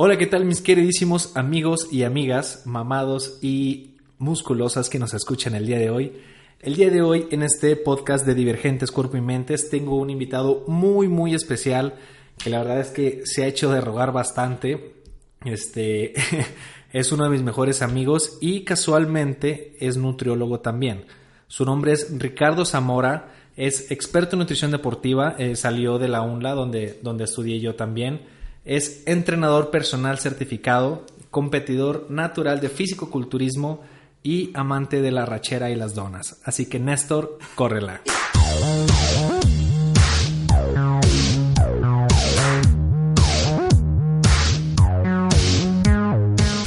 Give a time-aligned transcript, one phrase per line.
[0.00, 5.66] Hola, ¿qué tal mis queridísimos amigos y amigas, mamados y musculosas que nos escuchan el
[5.66, 6.12] día de hoy?
[6.60, 10.62] El día de hoy en este podcast de Divergentes Cuerpo y Mentes tengo un invitado
[10.68, 11.96] muy muy especial
[12.38, 14.94] que la verdad es que se ha hecho de rogar bastante.
[15.44, 16.14] Este
[16.92, 21.06] es uno de mis mejores amigos y casualmente es nutriólogo también.
[21.48, 26.54] Su nombre es Ricardo Zamora, es experto en nutrición deportiva, eh, salió de la UNLA
[26.54, 28.37] donde, donde estudié yo también
[28.68, 33.80] es entrenador personal certificado, competidor natural de físico-culturismo
[34.22, 36.42] y amante de la rachera y las donas.
[36.44, 38.02] Así que Néstor, córrela.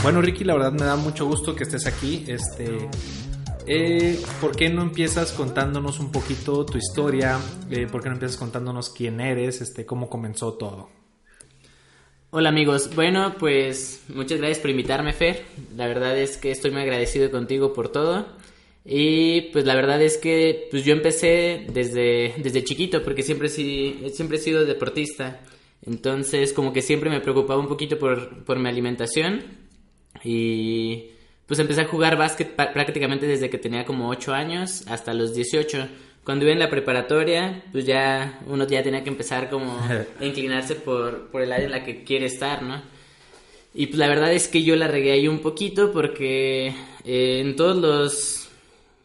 [0.02, 2.26] Bueno, Ricky, la verdad me da mucho gusto que estés aquí.
[2.28, 2.90] Este,
[3.68, 7.38] eh, ¿Por qué no empiezas contándonos un poquito tu historia?
[7.70, 9.62] Eh, ¿Por qué no empiezas contándonos quién eres?
[9.62, 11.01] Este, cómo comenzó todo.
[12.34, 15.44] Hola amigos, bueno pues muchas gracias por invitarme Fer,
[15.76, 18.26] la verdad es que estoy muy agradecido contigo por todo.
[18.86, 24.38] Y pues la verdad es que pues yo empecé desde, desde chiquito porque siempre, siempre
[24.38, 25.42] he sido deportista,
[25.82, 29.44] entonces como que siempre me preocupaba un poquito por, por mi alimentación.
[30.24, 31.10] Y
[31.48, 35.90] pues empecé a jugar básquet prácticamente desde que tenía como 8 años hasta los 18
[36.24, 39.80] cuando iba en la preparatoria, pues ya uno ya tenía que empezar como
[40.20, 42.82] a inclinarse por, por el área en la que quiere estar, ¿no?
[43.74, 47.56] Y pues la verdad es que yo la regué ahí un poquito porque eh, en
[47.56, 48.50] todos los,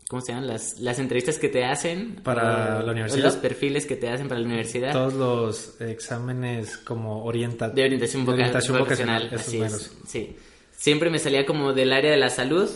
[0.09, 0.48] ¿cómo se llaman?
[0.48, 2.17] Las, las entrevistas que te hacen.
[2.25, 3.25] Para la universidad.
[3.25, 4.92] Los perfiles que te hacen para la universidad.
[4.92, 9.31] Todos los exámenes como orienta de orientación, vocacional.
[9.33, 10.37] así es, sí.
[10.77, 12.69] Siempre me salía como del área de la salud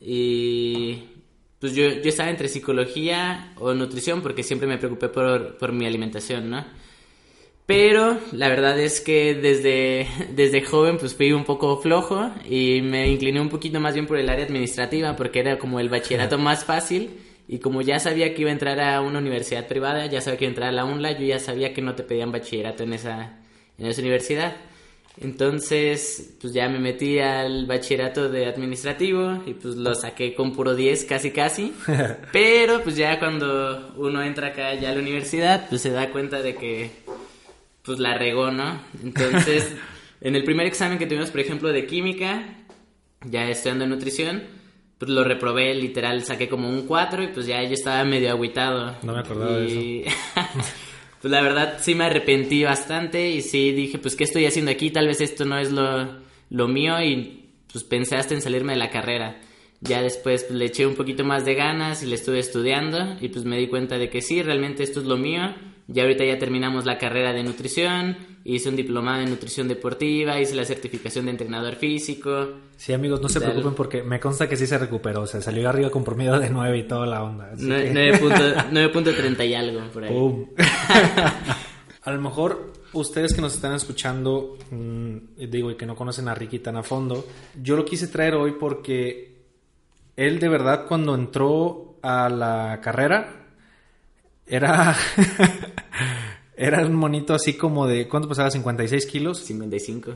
[0.00, 1.04] y
[1.60, 5.86] pues yo, yo estaba entre psicología o nutrición porque siempre me preocupé por, por mi
[5.86, 6.64] alimentación, ¿no?
[7.66, 13.08] Pero la verdad es que desde, desde joven pues fui un poco flojo y me
[13.08, 16.64] incliné un poquito más bien por el área administrativa porque era como el bachillerato más
[16.64, 17.10] fácil
[17.46, 20.44] y como ya sabía que iba a entrar a una universidad privada, ya sabía que
[20.46, 22.94] iba a entrar a la UNLA, yo ya sabía que no te pedían bachillerato en
[22.94, 23.38] esa,
[23.76, 24.56] en esa universidad.
[25.18, 30.74] Entonces, pues ya me metí al bachillerato de administrativo y pues lo saqué con puro
[30.74, 31.74] 10 casi casi.
[32.32, 36.40] Pero pues ya cuando uno entra acá ya a la universidad, pues se da cuenta
[36.42, 36.90] de que
[37.82, 38.80] pues la regó, ¿no?
[39.02, 39.74] Entonces,
[40.20, 42.44] en el primer examen que tuvimos, por ejemplo, de química,
[43.24, 44.42] ya estudiando en nutrición,
[44.98, 48.96] pues lo reprobé, literal, saqué como un 4 y pues ya yo estaba medio aguitado.
[49.02, 50.10] No me acordaba de eso.
[51.20, 54.90] pues la verdad sí me arrepentí bastante y sí dije, pues ¿qué estoy haciendo aquí?
[54.90, 58.78] Tal vez esto no es lo, lo mío y pues pensé hasta en salirme de
[58.78, 59.40] la carrera.
[59.80, 63.28] Ya después pues, le eché un poquito más de ganas y le estuve estudiando y
[63.28, 65.54] pues me di cuenta de que sí, realmente esto es lo mío.
[65.88, 70.54] Ya ahorita ya terminamos la carrera de nutrición, hice un diplomado en nutrición deportiva, hice
[70.54, 72.48] la certificación de entrenador físico.
[72.76, 75.68] Sí, amigos, no se preocupen porque me consta que sí se recuperó, o sea, salió
[75.68, 77.54] arriba con promedio de 9 y toda la onda.
[77.54, 80.12] 9.30 y algo por ahí.
[82.02, 85.16] a lo mejor ustedes que nos están escuchando, mm,
[85.48, 87.26] digo, y que no conocen a Ricky tan a fondo,
[87.60, 89.29] yo lo quise traer hoy porque
[90.26, 93.46] él de verdad cuando entró a la carrera
[94.46, 94.94] era...
[96.56, 98.06] era un monito así como de...
[98.06, 98.50] ¿Cuánto pesaba?
[98.50, 99.38] ¿56 kilos?
[99.38, 100.12] 55.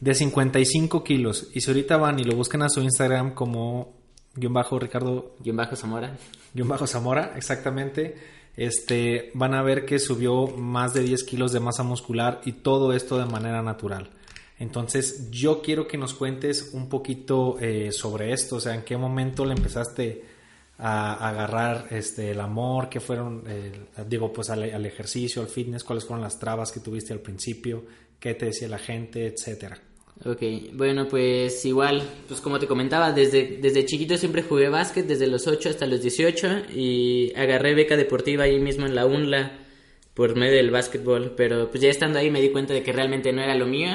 [0.00, 1.50] De 55 kilos.
[1.52, 3.92] Y si ahorita van y lo buscan a su Instagram como
[4.34, 5.36] guion bajo Ricardo...
[5.40, 6.16] Guión bajo Zamora.
[6.54, 8.16] Guión bajo Zamora, exactamente.
[8.56, 12.94] Este, van a ver que subió más de 10 kilos de masa muscular y todo
[12.94, 14.08] esto de manera natural.
[14.58, 18.96] Entonces, yo quiero que nos cuentes un poquito eh, sobre esto, o sea, en qué
[18.96, 20.22] momento le empezaste
[20.78, 23.44] a, agarrar este, el amor, qué fueron,
[24.08, 27.84] digo, pues al, ejercicio, al fitness, cuáles fueron las trabas que tuviste al principio,
[28.18, 29.80] qué te decía la gente, etcétera.
[30.24, 30.40] Ok,
[30.74, 35.48] bueno, pues igual, pues como te comentaba, desde, desde chiquito siempre jugué básquet, desde los
[35.48, 39.58] 8 hasta los 18, y agarré beca deportiva ahí mismo en la UNLA
[40.14, 43.32] por medio del básquetbol, pero pues ya estando ahí me di cuenta de que realmente
[43.32, 43.88] no era lo mío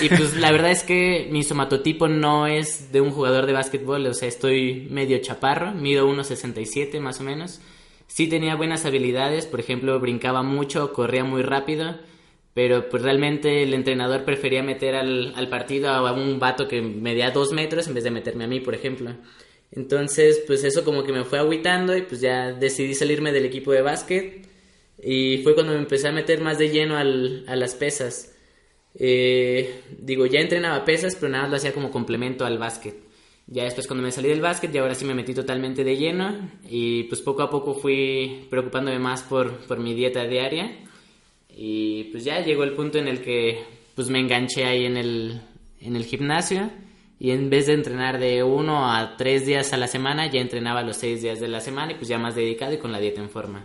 [0.00, 4.06] y pues la verdad es que mi somatotipo no es de un jugador de básquetbol,
[4.06, 7.60] o sea, estoy medio chaparro, mido 1,67 más o menos.
[8.06, 11.96] Sí tenía buenas habilidades, por ejemplo, brincaba mucho, corría muy rápido,
[12.54, 17.30] pero pues realmente el entrenador prefería meter al, al partido a un vato que medía
[17.30, 19.14] dos metros en vez de meterme a mí, por ejemplo.
[19.70, 23.72] Entonces, pues eso como que me fue aguitando y pues ya decidí salirme del equipo
[23.72, 24.48] de básquet
[25.02, 28.34] y fue cuando me empecé a meter más de lleno al, a las pesas.
[29.00, 32.96] Eh, digo, ya entrenaba pesas, pero nada lo hacía como complemento al básquet.
[33.46, 36.50] Ya después cuando me salí del básquet, y ahora sí me metí totalmente de lleno
[36.68, 40.70] y pues poco a poco fui preocupándome más por, por mi dieta diaria
[41.56, 43.64] y pues ya llegó el punto en el que
[43.94, 45.40] pues me enganché ahí en el,
[45.80, 46.70] en el gimnasio
[47.18, 50.82] y en vez de entrenar de uno a tres días a la semana, ya entrenaba
[50.82, 53.22] los seis días de la semana y pues ya más dedicado y con la dieta
[53.22, 53.64] en forma.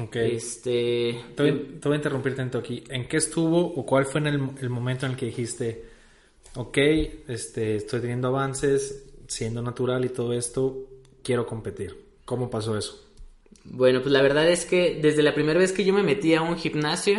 [0.00, 0.16] Ok.
[0.16, 1.20] Este...
[1.34, 2.82] Te voy, te voy a interrumpir tanto aquí.
[2.88, 5.84] ¿En qué estuvo o cuál fue en el, el momento en el que dijiste,
[6.54, 6.78] ok,
[7.28, 10.88] este, estoy teniendo avances, siendo natural y todo esto,
[11.22, 11.96] quiero competir?
[12.24, 13.02] ¿Cómo pasó eso?
[13.64, 16.42] Bueno, pues la verdad es que desde la primera vez que yo me metí a
[16.42, 17.18] un gimnasio,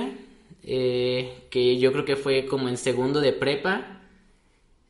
[0.63, 4.01] eh, que yo creo que fue como en segundo de prepa,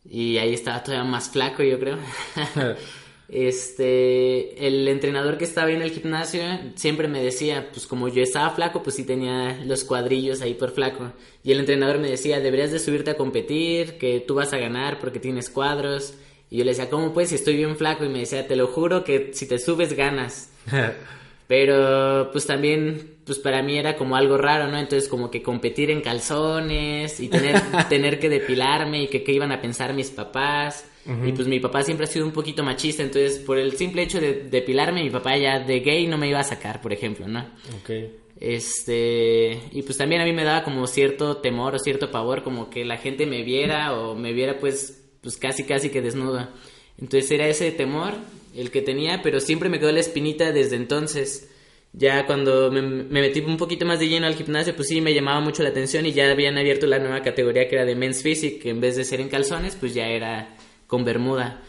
[0.05, 1.97] y ahí estaba todavía más flaco, yo creo.
[3.29, 6.41] este, el entrenador que estaba en el gimnasio
[6.75, 10.71] siempre me decía, pues como yo estaba flaco, pues sí tenía los cuadrillos ahí por
[10.71, 11.13] flaco.
[11.43, 14.99] Y el entrenador me decía, deberías de subirte a competir, que tú vas a ganar
[14.99, 16.15] porque tienes cuadros.
[16.49, 18.05] Y yo le decía, ¿cómo pues si estoy bien flaco?
[18.05, 20.51] Y me decía, te lo juro que si te subes ganas.
[21.53, 24.79] Pero pues también, pues para mí era como algo raro, ¿no?
[24.79, 29.51] Entonces como que competir en calzones y tener, tener que depilarme y que qué iban
[29.51, 30.89] a pensar mis papás.
[31.05, 34.19] Y pues mi papá siempre ha sido un poquito machista, entonces por el simple hecho
[34.19, 37.41] de depilarme, mi papá ya de gay no me iba a sacar, por ejemplo, ¿no?
[37.77, 37.91] Ok.
[38.39, 42.71] Este, y pues también a mí me daba como cierto temor o cierto pavor, como
[42.71, 46.49] que la gente me viera o me viera pues, pues casi casi que desnuda.
[46.97, 48.13] Entonces era ese temor
[48.55, 51.49] el que tenía, pero siempre me quedó la espinita desde entonces.
[51.93, 55.13] Ya cuando me, me, metí un poquito más de lleno al gimnasio, pues sí, me
[55.13, 58.23] llamaba mucho la atención y ya habían abierto la nueva categoría que era de Men's
[58.23, 60.55] Physique, que en vez de ser en calzones, pues ya era
[60.87, 61.61] con bermuda.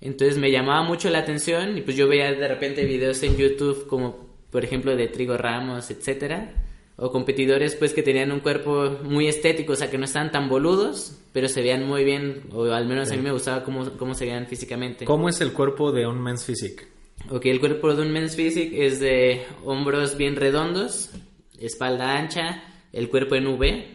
[0.00, 3.86] Entonces me llamaba mucho la atención y pues yo veía de repente videos en YouTube
[3.86, 6.52] como por ejemplo de Trigo Ramos, etcétera,
[6.96, 10.48] o competidores pues que tenían un cuerpo muy estético, o sea que no estaban tan
[10.48, 14.14] boludos, pero se veían muy bien, o al menos a mí me gustaba cómo, cómo
[14.14, 15.04] se veían físicamente.
[15.04, 16.86] ¿Cómo es el cuerpo de un men's physique?
[17.30, 21.10] Ok, el cuerpo de un men's physique es de hombros bien redondos,
[21.58, 22.62] espalda ancha,
[22.92, 23.86] el cuerpo en V,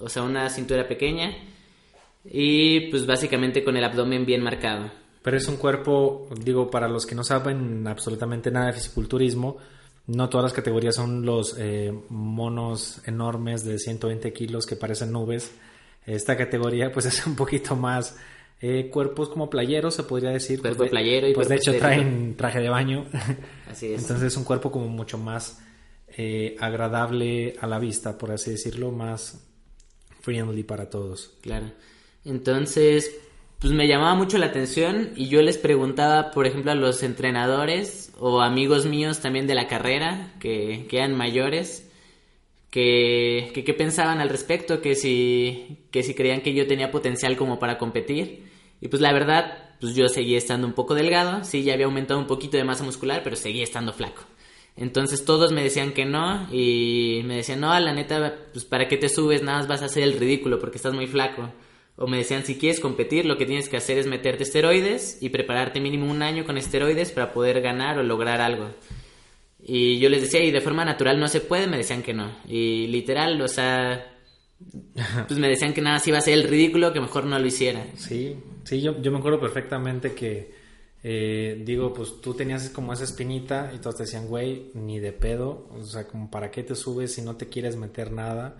[0.00, 1.36] o sea una cintura pequeña,
[2.24, 4.90] y pues básicamente con el abdomen bien marcado.
[5.22, 9.56] Pero es un cuerpo, digo, para los que no saben absolutamente nada de fisiculturismo,
[10.06, 15.52] no todas las categorías son los eh, monos enormes de 120 kilos que parecen nubes.
[16.06, 18.16] Esta categoría pues es un poquito más
[18.60, 20.60] eh, cuerpos como playeros, se podría decir.
[20.60, 23.06] Cuerpo pues de, playero y Pues de hecho traen traje de baño.
[23.70, 24.02] Así es.
[24.02, 25.58] Entonces es un cuerpo como mucho más
[26.16, 29.44] eh, agradable a la vista, por así decirlo, más
[30.22, 31.34] friendly para todos.
[31.42, 31.72] Claro.
[32.24, 33.14] Entonces,
[33.58, 38.12] pues me llamaba mucho la atención y yo les preguntaba, por ejemplo, a los entrenadores
[38.18, 41.90] o amigos míos también de la carrera, que, que eran mayores,
[42.70, 47.58] que, que pensaban al respecto, que si, que si creían que yo tenía potencial como
[47.58, 48.44] para competir.
[48.82, 52.20] Y pues la verdad, pues yo seguía estando un poco delgado, sí, ya había aumentado
[52.20, 54.22] un poquito de masa muscular, pero seguía estando flaco.
[54.76, 58.98] Entonces todos me decían que no y me decían, no, la neta, pues para qué
[58.98, 61.50] te subes, nada más vas a hacer el ridículo porque estás muy flaco.
[61.96, 65.30] O me decían, si quieres competir, lo que tienes que hacer es meterte esteroides y
[65.30, 68.68] prepararte mínimo un año con esteroides para poder ganar o lograr algo.
[69.62, 72.30] Y yo les decía, y de forma natural no se puede, me decían que no.
[72.46, 74.14] Y literal, o sea,
[75.28, 77.46] pues me decían que nada, si iba a ser el ridículo, que mejor no lo
[77.46, 77.84] hiciera.
[77.96, 80.54] Sí, sí, yo, yo me acuerdo perfectamente que,
[81.02, 85.12] eh, digo, pues tú tenías como esa espinita y todos te decían, güey, ni de
[85.12, 88.56] pedo, o sea, como para qué te subes si no te quieres meter nada.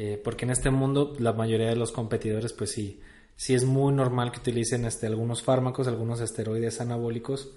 [0.00, 3.00] Eh, porque en este mundo la mayoría de los competidores, pues sí,
[3.34, 7.50] sí es muy normal que utilicen este, algunos fármacos, algunos esteroides anabólicos,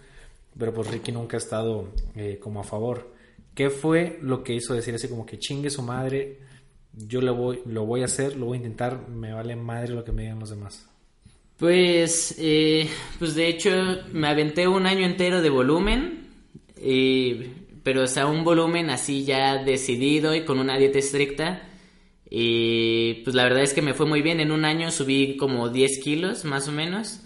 [0.57, 3.13] pero pues Ricky nunca ha estado eh, como a favor.
[3.53, 6.39] ¿Qué fue lo que hizo decir así como que chingue su madre?
[6.93, 10.03] Yo lo voy, lo voy a hacer, lo voy a intentar, me vale madre lo
[10.03, 10.87] que me digan los demás.
[11.57, 12.89] Pues, eh,
[13.19, 13.69] pues de hecho
[14.13, 16.27] me aventé un año entero de volumen,
[16.75, 17.35] y,
[17.83, 21.67] pero o sea, un volumen así ya decidido y con una dieta estricta.
[22.33, 24.39] Y pues la verdad es que me fue muy bien.
[24.39, 27.19] En un año subí como 10 kilos más o menos.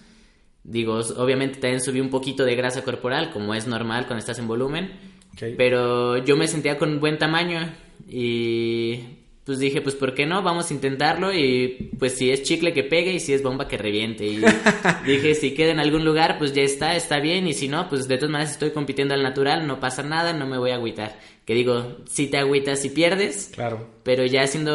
[0.64, 4.48] Digo, obviamente también subí un poquito de grasa corporal, como es normal cuando estás en
[4.48, 4.94] volumen.
[5.36, 5.54] Okay.
[5.56, 7.72] Pero yo me sentía con buen tamaño
[8.08, 9.02] y
[9.46, 10.42] pues dije, pues ¿por qué no?
[10.42, 13.78] Vamos a intentarlo y pues si es chicle que pegue y si es bomba que
[13.78, 14.26] reviente.
[14.26, 14.42] Y
[15.06, 18.08] dije, si queda en algún lugar, pues ya está, está bien y si no, pues
[18.08, 21.20] de todas maneras estoy compitiendo al natural, no pasa nada, no me voy a agüitar.
[21.46, 23.88] Que digo, si te agüitas y pierdes, Claro.
[24.04, 24.74] pero ya siendo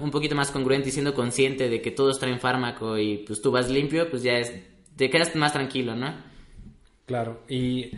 [0.00, 3.50] un poquito más congruente y siendo consciente de que todos traen fármaco y pues tú
[3.50, 4.52] vas limpio, pues ya es,
[4.96, 6.14] te quedas más tranquilo, ¿no?
[7.06, 7.40] Claro.
[7.48, 7.90] ¿Y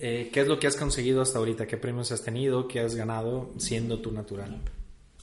[0.00, 1.66] eh, qué es lo que has conseguido hasta ahorita?
[1.66, 2.66] ¿Qué premios has tenido?
[2.68, 4.60] ¿Qué has ganado siendo tú natural?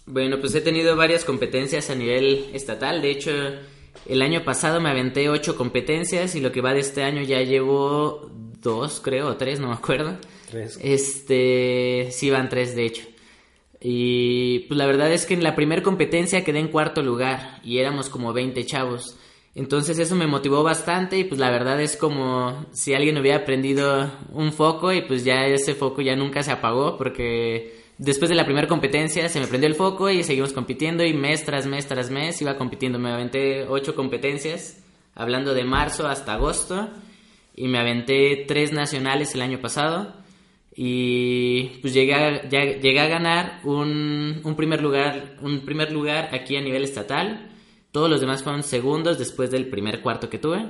[0.05, 3.01] Bueno, pues he tenido varias competencias a nivel estatal.
[3.01, 3.31] De hecho,
[4.05, 7.41] el año pasado me aventé ocho competencias y lo que va de este año ya
[7.41, 8.29] llevo
[8.61, 10.17] dos, creo, o tres, no me acuerdo.
[10.55, 10.79] Tres.
[10.81, 13.03] Este, sí van tres, de hecho.
[13.81, 17.79] Y pues la verdad es que en la primera competencia quedé en cuarto lugar y
[17.79, 19.17] éramos como 20 chavos.
[19.53, 24.09] Entonces eso me motivó bastante y pues la verdad es como si alguien hubiera prendido
[24.31, 28.45] un foco y pues ya ese foco ya nunca se apagó porque después de la
[28.45, 32.09] primera competencia se me prendió el foco y seguimos compitiendo y mes tras mes tras
[32.09, 32.97] mes iba compitiendo.
[32.97, 34.81] Me aventé ocho competencias,
[35.15, 36.91] hablando de marzo hasta agosto
[37.53, 40.23] y me aventé tres nacionales el año pasado
[40.75, 46.57] y pues llegué a, llegué a ganar un, un, primer lugar un primer lugar aquí
[46.57, 47.49] a nivel estatal
[47.95, 50.65] todos los demás fueron segundos después del primer cuarto que tuve.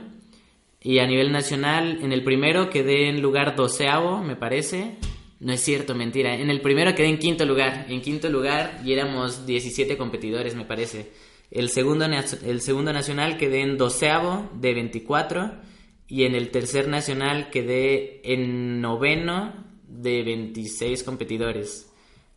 [0.80, 4.98] Y a nivel nacional, en el primero quedé en lugar doceavo, me parece.
[5.40, 6.36] No es cierto, mentira.
[6.36, 7.88] En el primero quedé en quinto lugar.
[7.90, 11.14] En quinto lugar y éramos 17 competidores, me parece.
[11.50, 15.52] El segundo, el segundo nacional quedé en doceavo de 24.
[16.08, 21.90] Y en el tercer nacional quedé en noveno de 26 competidores.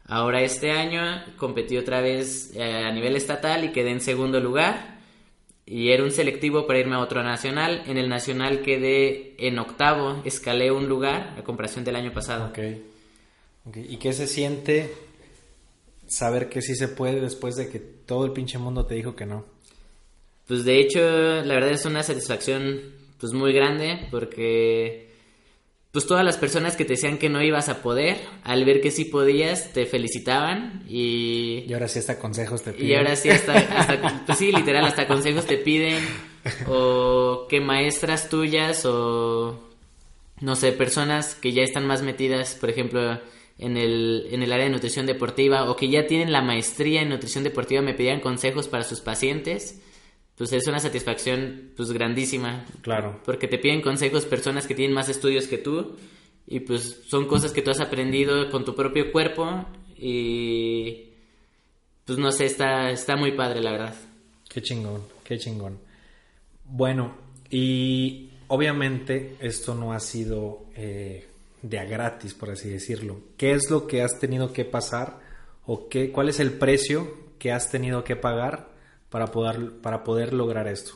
[0.06, 1.02] Ahora este año
[1.36, 4.98] competí otra vez eh, a nivel estatal y quedé en segundo lugar.
[5.66, 7.82] Y era un selectivo para irme a otro nacional.
[7.86, 12.46] En el nacional quedé en octavo, escalé un lugar a comparación del año pasado.
[12.46, 12.58] Ok.
[13.76, 14.94] ¿Y qué se siente
[16.06, 19.26] saber que sí se puede después de que todo el pinche mundo te dijo que
[19.26, 19.44] no?
[20.46, 22.80] Pues de hecho, la verdad es una satisfacción
[23.20, 25.07] pues muy grande porque
[25.92, 28.90] pues todas las personas que te decían que no ibas a poder, al ver que
[28.90, 31.64] sí podías, te felicitaban y...
[31.66, 32.88] Y ahora sí hasta consejos te piden.
[32.88, 36.04] Y ahora sí hasta, pues sí, literal, hasta consejos te piden,
[36.68, 39.70] o que maestras tuyas, o
[40.40, 43.18] no sé, personas que ya están más metidas, por ejemplo,
[43.58, 47.08] en el, en el área de nutrición deportiva, o que ya tienen la maestría en
[47.08, 49.80] nutrición deportiva, me pedían consejos para sus pacientes
[50.38, 52.64] pues es una satisfacción pues grandísima.
[52.80, 53.20] Claro.
[53.24, 55.96] Porque te piden consejos personas que tienen más estudios que tú
[56.46, 59.66] y pues son cosas que tú has aprendido con tu propio cuerpo
[59.96, 61.08] y
[62.04, 63.94] pues no sé, está, está muy padre la verdad.
[64.48, 65.80] Qué chingón, qué chingón.
[66.64, 67.16] Bueno,
[67.50, 71.26] y obviamente esto no ha sido eh,
[71.62, 73.20] de a gratis, por así decirlo.
[73.36, 75.18] ¿Qué es lo que has tenido que pasar
[75.66, 78.77] o qué, cuál es el precio que has tenido que pagar
[79.10, 80.92] para poder, para poder lograr esto?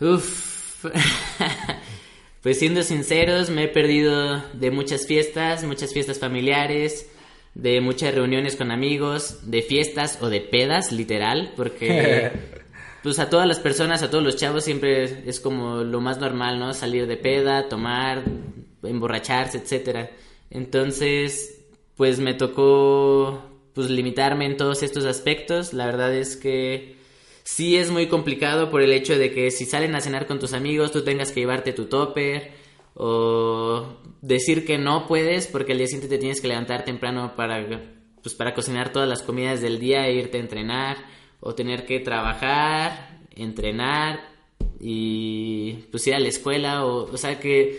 [0.00, 0.84] Uf.
[2.42, 7.10] pues siendo sinceros, me he perdido de muchas fiestas, muchas fiestas familiares,
[7.54, 12.30] de muchas reuniones con amigos, de fiestas o de pedas, literal, porque
[13.02, 16.58] pues a todas las personas, a todos los chavos siempre es como lo más normal,
[16.58, 16.74] ¿no?
[16.74, 18.22] Salir de peda, tomar,
[18.82, 20.10] emborracharse, etcétera.
[20.50, 21.64] Entonces,
[21.96, 25.74] pues me tocó pues limitarme en todos estos aspectos.
[25.74, 26.96] La verdad es que
[27.44, 30.54] sí es muy complicado por el hecho de que si salen a cenar con tus
[30.54, 32.52] amigos tú tengas que llevarte tu topper
[32.94, 37.64] o decir que no puedes porque el día siguiente te tienes que levantar temprano para
[38.22, 40.96] pues para cocinar todas las comidas del día e irte a entrenar
[41.40, 44.20] o tener que trabajar, entrenar
[44.80, 47.78] y pues ir a la escuela o o sea que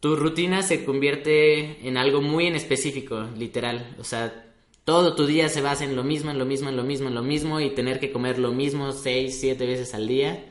[0.00, 4.51] tu rutina se convierte en algo muy en específico, literal, o sea,
[4.84, 7.14] todo tu día se basa en lo mismo, en lo mismo, en lo mismo, en
[7.14, 10.44] lo mismo y tener que comer lo mismo seis, siete veces al día,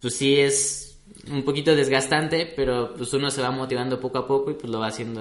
[0.00, 4.50] pues sí es un poquito desgastante, pero pues uno se va motivando poco a poco
[4.50, 5.20] y pues lo va haciendo.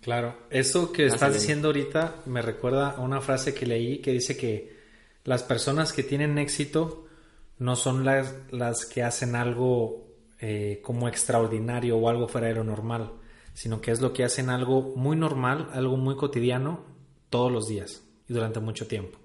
[0.00, 4.36] Claro, eso que estás diciendo ahorita me recuerda a una frase que leí que dice
[4.36, 4.78] que
[5.24, 7.06] las personas que tienen éxito
[7.58, 10.06] no son las, las que hacen algo
[10.40, 13.10] eh, como extraordinario o algo fuera de lo normal,
[13.52, 16.97] sino que es lo que hacen algo muy normal, algo muy cotidiano
[17.30, 19.18] todos los días y durante mucho tiempo.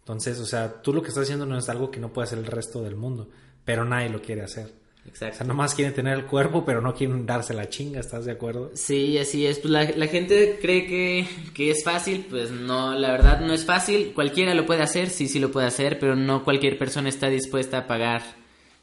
[0.00, 2.38] Entonces, o sea, tú lo que estás haciendo no es algo que no puede hacer
[2.38, 3.28] el resto del mundo,
[3.64, 4.72] pero nadie lo quiere hacer.
[5.06, 5.34] Exacto.
[5.34, 8.32] O sea, nomás quieren tener el cuerpo, pero no quieren darse la chinga, ¿estás de
[8.32, 8.70] acuerdo?
[8.74, 9.58] Sí, así es.
[9.58, 13.64] Pues la, la gente cree que, que, es fácil, pues no, la verdad no es
[13.64, 14.12] fácil.
[14.14, 17.78] Cualquiera lo puede hacer, sí, sí lo puede hacer, pero no cualquier persona está dispuesta
[17.78, 18.22] a pagar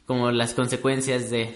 [0.06, 1.54] como las consecuencias de,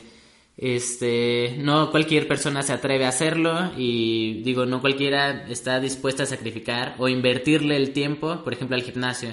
[0.60, 6.26] este, no cualquier persona se atreve a hacerlo y digo, no cualquiera está dispuesta a
[6.26, 9.30] sacrificar o invertirle el tiempo, por ejemplo, al gimnasio.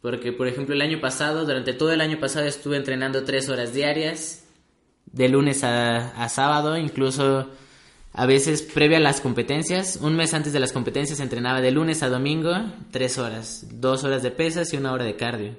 [0.00, 3.74] Porque, por ejemplo, el año pasado, durante todo el año pasado estuve entrenando tres horas
[3.74, 4.44] diarias,
[5.12, 7.48] de lunes a, sábado, incluso
[8.14, 12.02] a veces previa a las competencias, un mes antes de las competencias entrenaba de lunes
[12.02, 12.52] a domingo
[12.90, 15.56] tres horas, dos horas de pesas y una hora de cardio.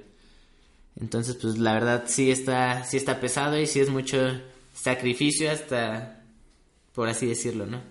[1.00, 4.18] Entonces, pues la verdad sí está, sí está pesado y sí es mucho
[4.72, 6.22] sacrificio hasta,
[6.92, 7.82] por así decirlo, ¿no?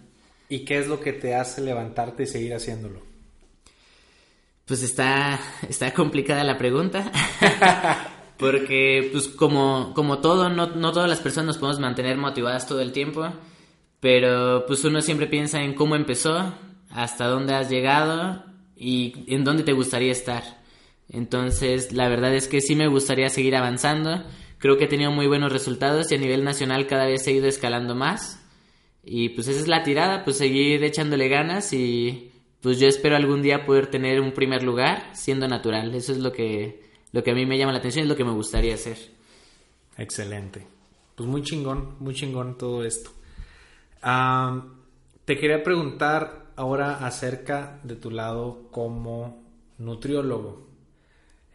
[0.49, 3.01] ¿Y qué es lo que te hace levantarte y seguir haciéndolo?
[4.65, 7.11] Pues está, está complicada la pregunta.
[8.37, 12.79] Porque, pues, como, como todo, no, no todas las personas nos podemos mantener motivadas todo
[12.79, 13.27] el tiempo.
[13.99, 16.53] Pero, pues, uno siempre piensa en cómo empezó,
[16.89, 18.45] hasta dónde has llegado
[18.75, 20.43] y en dónde te gustaría estar.
[21.09, 24.23] Entonces, la verdad es que sí me gustaría seguir avanzando
[24.59, 27.47] creo que he tenido muy buenos resultados y a nivel nacional cada vez he ido
[27.47, 28.45] escalando más.
[29.03, 33.41] Y pues esa es la tirada, pues seguir echándole ganas y pues yo espero algún
[33.41, 35.95] día poder tener un primer lugar siendo natural.
[35.95, 38.25] Eso es lo que, lo que a mí me llama la atención, es lo que
[38.25, 38.97] me gustaría hacer.
[39.97, 40.67] Excelente.
[41.15, 43.11] Pues muy chingón, muy chingón todo esto.
[45.25, 49.43] te quería preguntar ahora acerca de tu lado como
[49.77, 50.67] nutriólogo.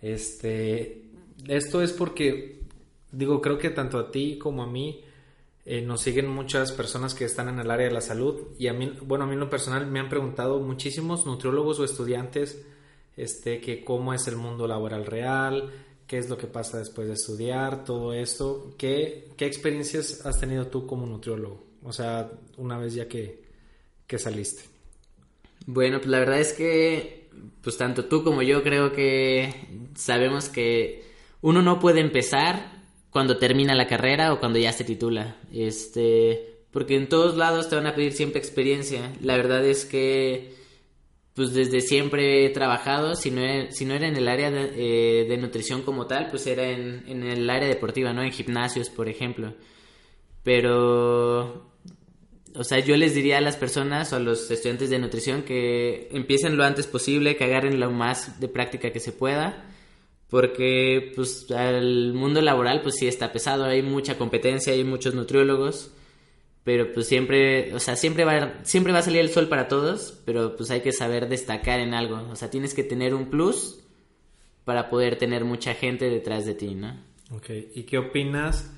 [0.01, 1.05] Este,
[1.47, 2.54] esto es porque,
[3.17, 5.03] digo, creo que tanto a ti como a mí
[5.65, 8.73] eh, nos siguen muchas personas que están en el área de la salud y a
[8.75, 12.65] mí, bueno, a mí en lo personal me han preguntado muchísimos nutriólogos o estudiantes
[13.17, 15.71] este, que cómo es el mundo laboral real,
[16.07, 18.75] qué es lo que pasa después de estudiar, todo esto.
[18.77, 21.65] ¿Qué, qué experiencias has tenido tú como nutriólogo?
[21.83, 23.45] O sea, una vez ya que,
[24.07, 24.65] que saliste.
[25.67, 27.31] Bueno, pues la verdad es que,
[27.63, 29.55] pues tanto tú como yo creo que
[29.95, 31.05] sabemos que
[31.41, 32.84] uno no puede empezar
[33.15, 35.37] cuando termina la carrera o cuando ya se titula.
[35.53, 39.13] Este, porque en todos lados te van a pedir siempre experiencia.
[39.23, 40.53] La verdad es que
[41.33, 45.33] pues desde siempre he trabajado, si no era, si no era en el área de,
[45.33, 48.25] eh, nutrición como tal, pues era en, en, el área deportiva, ¿no?
[48.25, 49.55] En gimnasios, por ejemplo.
[50.43, 51.71] Pero,
[52.57, 56.09] o sea, yo les diría a las personas o a los estudiantes de nutrición que
[56.11, 59.71] empiecen lo antes posible, que agarren lo más de práctica que se pueda
[60.29, 65.93] porque pues el mundo laboral pues sí está pesado, hay mucha competencia, hay muchos nutriólogos,
[66.65, 70.21] pero pues siempre, o sea, siempre va, siempre va a salir el sol para todos,
[70.25, 73.81] pero pues hay que saber destacar en algo, o sea, tienes que tener un plus
[74.65, 76.97] para poder tener mucha gente detrás de ti, ¿no?
[77.31, 78.71] Ok, ¿y qué opinas?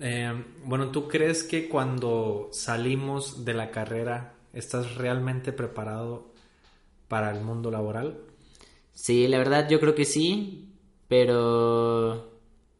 [0.00, 0.32] Eh,
[0.64, 6.32] bueno, ¿tú crees que cuando salimos de la carrera estás realmente preparado
[7.08, 8.18] para el mundo laboral?
[8.94, 10.70] Sí, la verdad yo creo que sí,
[11.08, 12.32] pero...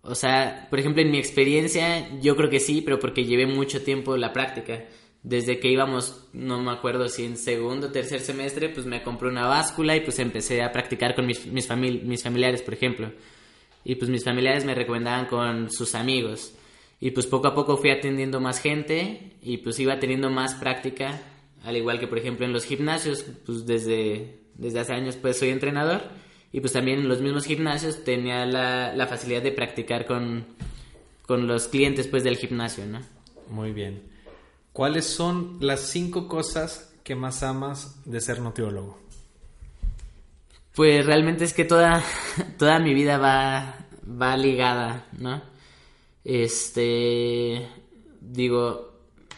[0.07, 3.83] O sea, por ejemplo, en mi experiencia yo creo que sí, pero porque llevé mucho
[3.83, 4.85] tiempo la práctica.
[5.23, 9.29] Desde que íbamos, no me acuerdo si en segundo o tercer semestre, pues me compré
[9.29, 11.69] una báscula y pues empecé a practicar con mis, mis,
[12.05, 13.13] mis familiares, por ejemplo.
[13.83, 16.55] Y pues mis familiares me recomendaban con sus amigos.
[17.01, 21.23] Y pues poco a poco fui atendiendo más gente y pues iba teniendo más práctica,
[21.63, 25.51] al igual que por ejemplo en los gimnasios, pues desde desde hace años pues soy
[25.51, 26.03] entrenador
[26.53, 30.47] y pues también en los mismos gimnasios tenía la, facilidad de practicar con,
[31.27, 33.01] con los clientes pues del gimnasio, ¿no?
[33.51, 34.03] Muy bien.
[34.73, 38.99] ¿Cuáles son las cinco cosas que más amas de ser nutriólogo?
[40.75, 42.03] Pues realmente es que toda,
[42.59, 45.43] toda mi vida va, va ligada, ¿no?
[46.25, 47.69] Este,
[48.21, 48.95] digo,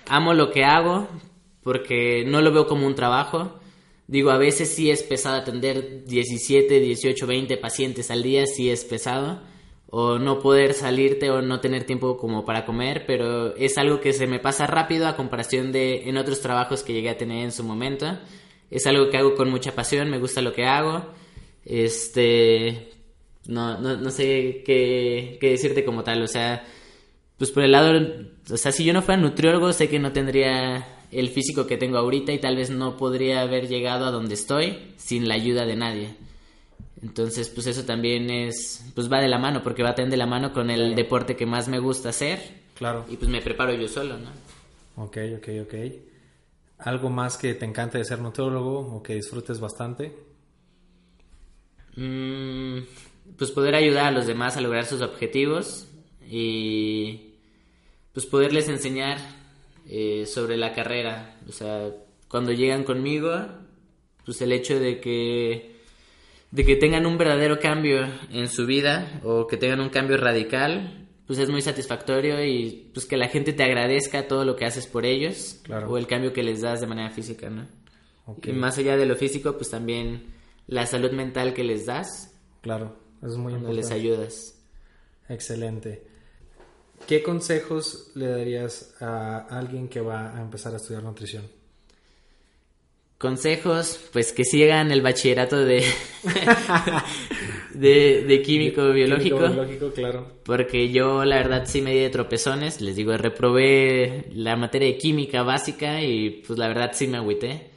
[0.09, 1.09] amo lo que hago
[1.63, 3.59] porque no lo veo como un trabajo,
[4.09, 8.85] Digo, a veces sí es pesado atender 17, 18, 20 pacientes al día, sí es
[8.85, 9.43] pesado.
[9.89, 14.13] O no poder salirte o no tener tiempo como para comer, pero es algo que
[14.13, 17.53] se me pasa rápido a comparación de en otros trabajos que llegué a tener en
[17.53, 18.19] su momento.
[18.71, 21.07] Es algo que hago con mucha pasión, me gusta lo que hago.
[21.65, 22.91] Este.
[23.47, 26.65] No, no, no sé qué, qué decirte como tal, o sea,
[27.39, 27.93] pues por el lado,
[28.51, 31.97] o sea, si yo no fuera nutriólogo, sé que no tendría el físico que tengo
[31.97, 35.77] ahorita y tal vez no podría haber llegado a donde estoy sin la ayuda de
[35.77, 36.15] nadie.
[37.03, 40.27] Entonces, pues eso también es, pues va de la mano, porque va también de la
[40.27, 42.41] mano con el deporte que más me gusta hacer.
[42.75, 43.07] Claro.
[43.09, 44.31] Y pues me preparo yo solo, ¿no?
[45.03, 45.75] Ok, ok, ok.
[46.79, 50.15] ¿Algo más que te encante de ser nutriólogo o que disfrutes bastante?
[51.97, 52.81] Mm,
[53.39, 55.89] pues poder ayudar a los demás a lograr sus objetivos
[56.29, 57.35] y
[58.13, 59.19] pues poderles enseñar
[59.89, 61.39] eh, sobre la carrera.
[61.49, 61.91] O sea,
[62.29, 63.31] cuando llegan conmigo,
[64.25, 65.77] pues el hecho de que,
[66.51, 71.07] de que tengan un verdadero cambio en su vida o que tengan un cambio radical,
[71.27, 74.87] pues es muy satisfactorio y pues que la gente te agradezca todo lo que haces
[74.87, 77.67] por ellos o el cambio que les das de manera física, ¿no?
[78.43, 80.35] Y más allá de lo físico, pues también
[80.67, 82.35] la salud mental que les das.
[82.61, 83.77] Claro, es muy importante.
[83.77, 84.65] les ayudas.
[85.29, 86.03] Excelente.
[87.07, 91.45] ¿Qué consejos le darías a alguien que va a empezar a estudiar nutrición?
[93.19, 95.83] Consejos, pues que sigan el bachillerato de,
[97.75, 99.39] de, químico biológico.
[99.39, 100.33] Químico biológico, claro.
[100.45, 102.83] Porque yo, la verdad, sí me di de tropezones.
[102.83, 107.71] Les digo, reprobé la materia de química básica y, pues, la verdad, sí me agüité.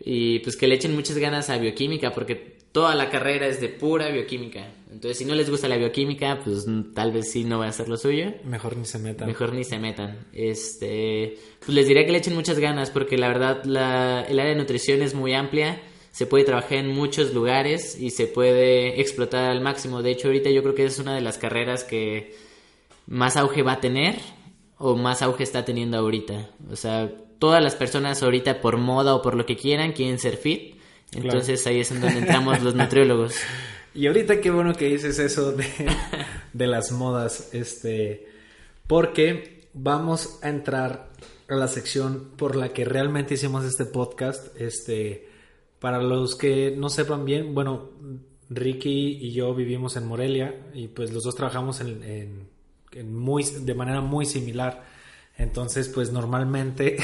[0.00, 2.34] Y, pues, que le echen muchas ganas a bioquímica porque
[2.72, 4.66] toda la carrera es de pura bioquímica.
[4.90, 7.88] Entonces, si no les gusta la bioquímica, pues tal vez sí no va a ser
[7.88, 8.32] lo suyo.
[8.44, 9.28] Mejor ni se metan.
[9.28, 10.26] Mejor ni se metan.
[10.32, 14.52] Este, pues les diría que le echen muchas ganas porque la verdad la, el área
[14.52, 15.80] de nutrición es muy amplia.
[16.10, 20.02] Se puede trabajar en muchos lugares y se puede explotar al máximo.
[20.02, 22.34] De hecho, ahorita yo creo que es una de las carreras que,
[23.10, 24.16] más auge va a tener
[24.78, 26.50] o más auge está teniendo ahorita.
[26.70, 30.36] O sea, todas las personas ahorita por moda o por lo que quieran quieren ser
[30.36, 30.76] fit.
[31.12, 33.34] Entonces ahí es en donde entramos los nutriólogos.
[33.94, 35.66] Y ahorita qué bueno que dices eso de,
[36.52, 38.28] de las modas, este,
[38.86, 41.10] porque vamos a entrar
[41.48, 45.28] a la sección por la que realmente hicimos este podcast, este,
[45.80, 47.90] para los que no sepan bien, bueno,
[48.50, 52.48] Ricky y yo vivimos en Morelia y pues los dos trabajamos en,
[53.04, 54.84] muy, de manera muy similar.
[55.36, 56.96] Entonces, pues normalmente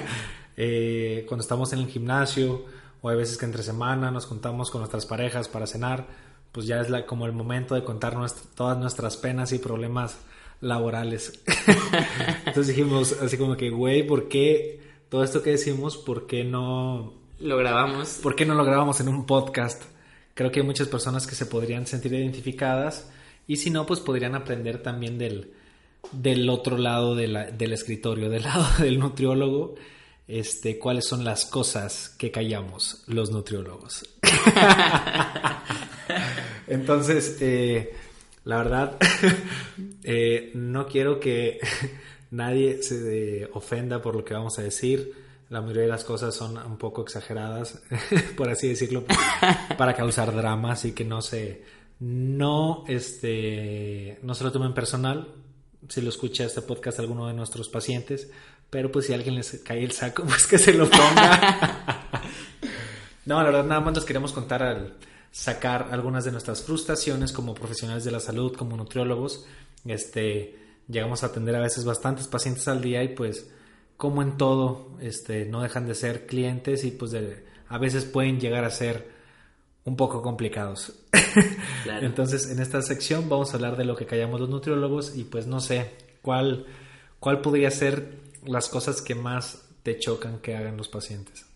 [0.56, 2.64] eh, cuando estamos en el gimnasio
[3.00, 6.06] o hay veces que entre semana nos juntamos con nuestras parejas para cenar,
[6.52, 8.16] pues ya es la, como el momento de contar
[8.54, 10.18] todas nuestras penas y problemas
[10.60, 11.40] laborales.
[12.46, 17.14] Entonces dijimos así como que, güey, ¿por qué todo esto que decimos, por qué no
[17.40, 18.18] lo grabamos?
[18.22, 19.82] ¿Por qué no lo grabamos en un podcast?
[20.34, 23.10] Creo que hay muchas personas que se podrían sentir identificadas
[23.46, 25.52] y si no, pues podrían aprender también del,
[26.12, 29.74] del otro lado del escritorio, del lado del nutriólogo,
[30.26, 34.06] este, cuáles son las cosas que callamos los nutriólogos.
[36.66, 37.94] Entonces, eh,
[38.44, 38.96] la verdad,
[40.04, 41.60] eh, no quiero que
[42.30, 45.12] nadie se ofenda por lo que vamos a decir.
[45.50, 47.82] La mayoría de las cosas son un poco exageradas,
[48.36, 49.04] por así decirlo,
[49.78, 51.62] para causar drama, así que no se,
[52.00, 55.26] no, este, no se lo tomen personal.
[55.88, 58.30] Si lo escucha este podcast alguno de nuestros pacientes,
[58.68, 62.02] pero pues si alguien les cae el saco, pues que se lo ponga.
[63.24, 64.96] no, la verdad, nada más les queremos contar al
[65.38, 69.46] sacar algunas de nuestras frustraciones como profesionales de la salud, como nutriólogos.
[69.84, 73.48] Este, llegamos a atender a veces bastantes pacientes al día y pues
[73.96, 77.14] como en todo, este, no dejan de ser clientes y pues
[77.68, 79.12] a veces pueden llegar a ser
[79.84, 80.94] un poco complicados.
[82.00, 85.46] Entonces, en esta sección vamos a hablar de lo que callamos los nutriólogos y pues
[85.46, 86.66] no sé cuál,
[87.20, 91.47] cuál podría ser las cosas que más te chocan que hagan los pacientes.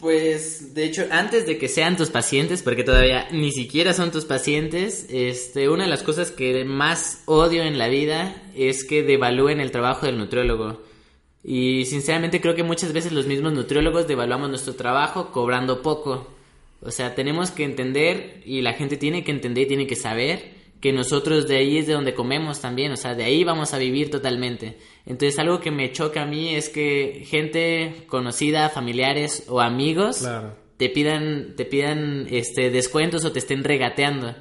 [0.00, 4.24] Pues, de hecho, antes de que sean tus pacientes, porque todavía ni siquiera son tus
[4.24, 9.60] pacientes, este, una de las cosas que más odio en la vida es que devalúen
[9.60, 10.80] el trabajo del nutriólogo.
[11.44, 16.28] Y sinceramente creo que muchas veces los mismos nutriólogos devaluamos nuestro trabajo cobrando poco.
[16.80, 20.59] O sea, tenemos que entender y la gente tiene que entender y tiene que saber
[20.80, 23.78] que nosotros de ahí es de donde comemos también, o sea, de ahí vamos a
[23.78, 24.78] vivir totalmente.
[25.04, 30.26] Entonces algo que me choca a mí es que gente conocida, familiares o amigos
[30.78, 34.34] te pidan, te pidan este descuentos o te estén regateando.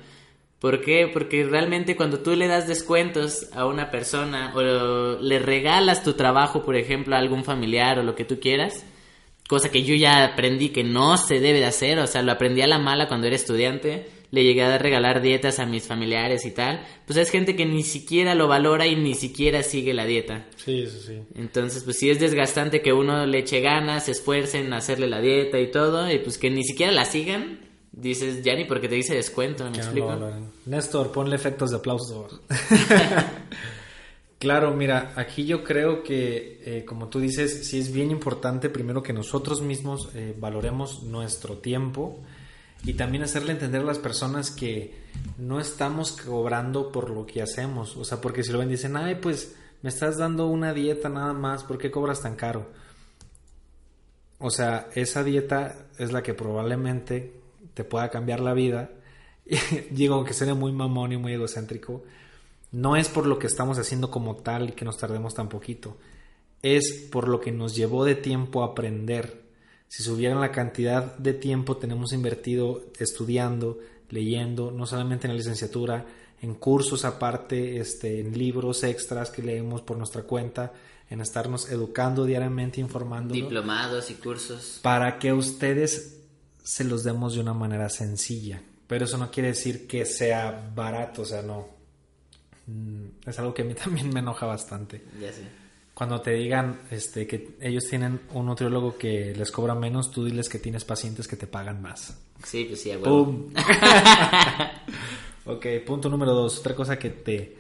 [0.59, 1.09] ¿Por qué?
[1.11, 6.63] Porque realmente cuando tú le das descuentos a una persona o le regalas tu trabajo,
[6.63, 8.85] por ejemplo, a algún familiar o lo que tú quieras,
[9.47, 12.61] cosa que yo ya aprendí que no se debe de hacer, o sea, lo aprendí
[12.61, 16.51] a la mala cuando era estudiante, le llegué a regalar dietas a mis familiares y
[16.51, 20.45] tal, pues es gente que ni siquiera lo valora y ni siquiera sigue la dieta.
[20.55, 21.21] Sí, eso sí.
[21.35, 25.21] Entonces, pues sí es desgastante que uno le eche ganas, se esfuercen en hacerle la
[25.21, 27.59] dieta y todo, y pues que ni siquiera la sigan,
[27.91, 30.15] dices, ya ni porque te dice descuento, ¿me explico?
[30.65, 32.27] Néstor, ponle efectos de aplauso.
[34.37, 39.01] claro, mira, aquí yo creo que, eh, como tú dices, sí es bien importante primero
[39.01, 42.23] que nosotros mismos eh, valoremos nuestro tiempo
[42.83, 44.93] y también hacerle entender a las personas que
[45.37, 47.97] no estamos cobrando por lo que hacemos.
[47.97, 51.33] O sea, porque si lo ven dicen, ay, pues me estás dando una dieta nada
[51.33, 52.67] más, ¿por qué cobras tan caro?
[54.39, 57.33] O sea, esa dieta es la que probablemente
[57.73, 58.89] te pueda cambiar la vida.
[59.91, 62.03] Digo, aunque suene muy mamón y muy egocéntrico,
[62.71, 65.97] no es por lo que estamos haciendo como tal y que nos tardemos tan poquito.
[66.61, 69.48] Es por lo que nos llevó de tiempo aprender
[69.89, 76.05] si subieran la cantidad de tiempo tenemos invertido estudiando, leyendo, no solamente en la licenciatura,
[76.41, 80.73] en cursos aparte, este, en libros extras que leemos por nuestra cuenta,
[81.09, 83.33] en estarnos educando diariamente, informando.
[83.33, 84.79] Diplomados y cursos.
[84.83, 86.19] Para que ustedes
[86.63, 88.61] se los demos de una manera sencilla.
[88.85, 91.67] Pero eso no quiere decir que sea barato, o sea, no.
[92.67, 95.03] Mm, es algo que a mí también me enoja bastante.
[95.19, 95.58] Ya sé
[95.99, 100.47] cuando te digan este, que ellos tienen un nutriólogo que les cobra menos, tú diles
[100.47, 102.17] que tienes pacientes que te pagan más.
[102.41, 103.49] Sí, pues sí, ¡Pum!
[105.45, 106.59] ok, punto número dos.
[106.59, 107.57] Otra cosa que te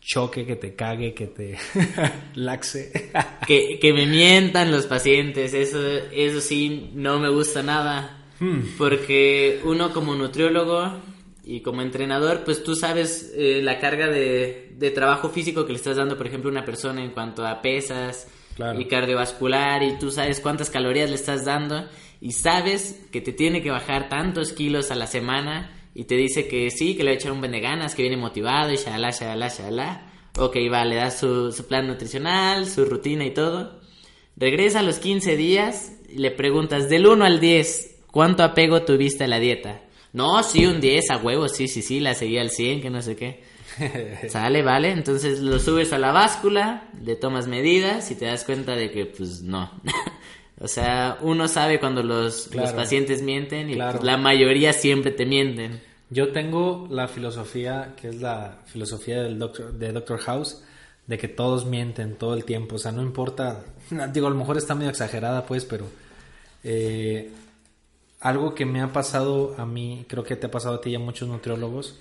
[0.00, 1.58] choque, que te cague, que te
[2.34, 3.12] laxe.
[3.46, 5.54] que, que me mientan los pacientes.
[5.54, 5.78] Eso,
[6.10, 8.26] eso sí, no me gusta nada.
[8.40, 8.62] Hmm.
[8.76, 10.92] Porque uno como nutriólogo
[11.46, 15.78] y como entrenador, pues tú sabes eh, la carga de, de, trabajo físico que le
[15.78, 18.26] estás dando, por ejemplo, a una persona en cuanto a pesas
[18.76, 21.86] y cardiovascular, y tú sabes cuántas calorías le estás dando,
[22.20, 26.48] y sabes que te tiene que bajar tantos kilos a la semana, y te dice
[26.48, 28.76] que sí, que le va a echar un buen de ganas, que viene motivado, y
[28.76, 30.12] shalala, shalala, shalala.
[30.38, 33.80] Ok, va, le das su, su plan nutricional, su rutina y todo.
[34.36, 39.24] Regresa a los 15 días y le preguntas del 1 al 10, ¿cuánto apego tuviste
[39.24, 39.85] a la dieta?
[40.12, 43.02] No, sí, un 10 a huevo, sí, sí, sí, la seguía al 100, que no
[43.02, 43.42] sé qué.
[44.30, 48.74] Sale, vale, entonces lo subes a la báscula, le tomas medidas y te das cuenta
[48.74, 49.70] de que pues no.
[50.60, 53.98] o sea, uno sabe cuando los, los pacientes mienten y Claro.
[53.98, 55.80] pues, la mayoría siempre te mienten.
[56.08, 60.62] Yo tengo la filosofía, que es la filosofía del doctor, de Doctor House,
[61.06, 62.76] de que todos mienten todo el tiempo.
[62.76, 63.64] O sea, no importa.
[64.12, 65.86] Digo, a lo mejor está medio exagerada, pues, pero.
[66.64, 67.30] eh,
[68.20, 70.94] algo que me ha pasado a mí, creo que te ha pasado a ti y
[70.94, 71.98] a muchos nutriólogos,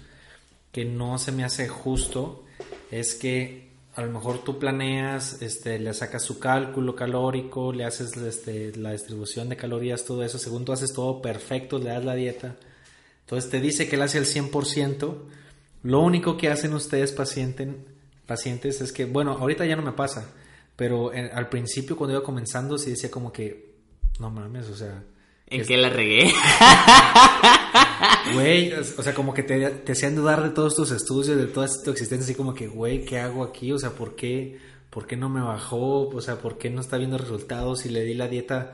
[0.71, 2.43] que no se me hace justo,
[2.91, 8.15] es que a lo mejor tú planeas, este, le sacas su cálculo calórico, le haces
[8.17, 12.15] este, la distribución de calorías, todo eso, según tú haces todo perfecto, le das la
[12.15, 12.57] dieta.
[13.21, 15.15] Entonces te dice que él hace el 100%.
[15.83, 17.85] Lo único que hacen ustedes pacienten,
[18.25, 20.29] pacientes es que, bueno, ahorita ya no me pasa,
[20.75, 23.75] pero en- al principio cuando iba comenzando sí decía como que,
[24.19, 25.03] no mames, o sea,
[25.47, 26.31] ¿En es- qué la regué?
[28.33, 31.67] güey, o sea, como que te, te hacían dudar de todos tus estudios, de toda
[31.83, 33.71] tu existencia, así como que, güey, ¿qué hago aquí?
[33.71, 34.57] O sea, ¿por qué,
[34.89, 36.07] ¿por qué no me bajó?
[36.09, 37.85] O sea, ¿por qué no está viendo resultados?
[37.85, 38.73] Y le di la dieta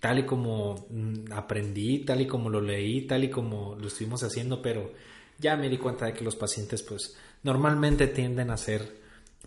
[0.00, 4.22] tal y como mm, aprendí, tal y como lo leí, tal y como lo estuvimos
[4.22, 4.92] haciendo, pero
[5.38, 8.98] ya me di cuenta de que los pacientes, pues, normalmente tienden a ser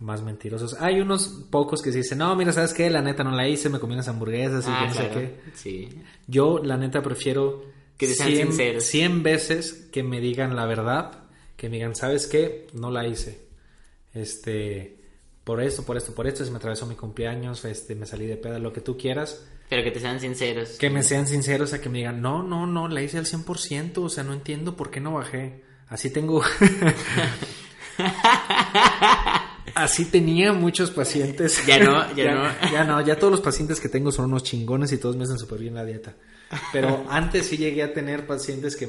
[0.02, 0.76] más mentirosos.
[0.80, 2.90] Hay unos pocos que sí dicen, no, mira, ¿sabes qué?
[2.90, 5.40] La neta no la hice, me comí unas hamburguesas y Ah, no sé qué.
[5.54, 5.88] Sí.
[6.26, 7.64] Yo, la neta, prefiero
[7.96, 8.84] Que te sean 100, sinceros.
[8.84, 11.24] 100 veces que me digan la verdad,
[11.56, 12.66] que me digan, ¿sabes qué?
[12.74, 13.46] No la hice.
[14.12, 14.98] Este,
[15.44, 18.36] por esto, por esto, por esto, se me atravesó mi cumpleaños, este, me salí de
[18.36, 19.46] peda, lo que tú quieras.
[19.68, 20.70] Pero que te sean sinceros.
[20.78, 23.98] Que me sean sinceros a que me digan, no, no, no, la hice al 100%,
[23.98, 25.62] o sea, no entiendo por qué no bajé.
[25.88, 26.42] Así tengo...
[29.74, 31.64] Así tenía muchos pacientes.
[31.66, 32.70] Ya no, ya no.
[32.72, 35.38] Ya no, ya todos los pacientes que tengo son unos chingones y todos me hacen
[35.38, 36.14] súper bien la dieta.
[36.72, 38.88] Pero antes sí llegué a tener pacientes que,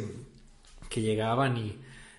[0.90, 1.78] que llegaban y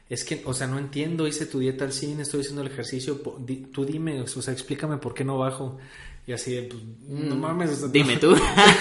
[0.08, 3.20] es que, o sea, no entiendo, hice tu dieta al 100, estoy haciendo el ejercicio,
[3.38, 5.78] di- tú dime, o sea, explícame por qué no bajo.
[6.26, 7.70] Y así, pues, no mames.
[7.70, 8.34] o sea, Mm, Dime tú.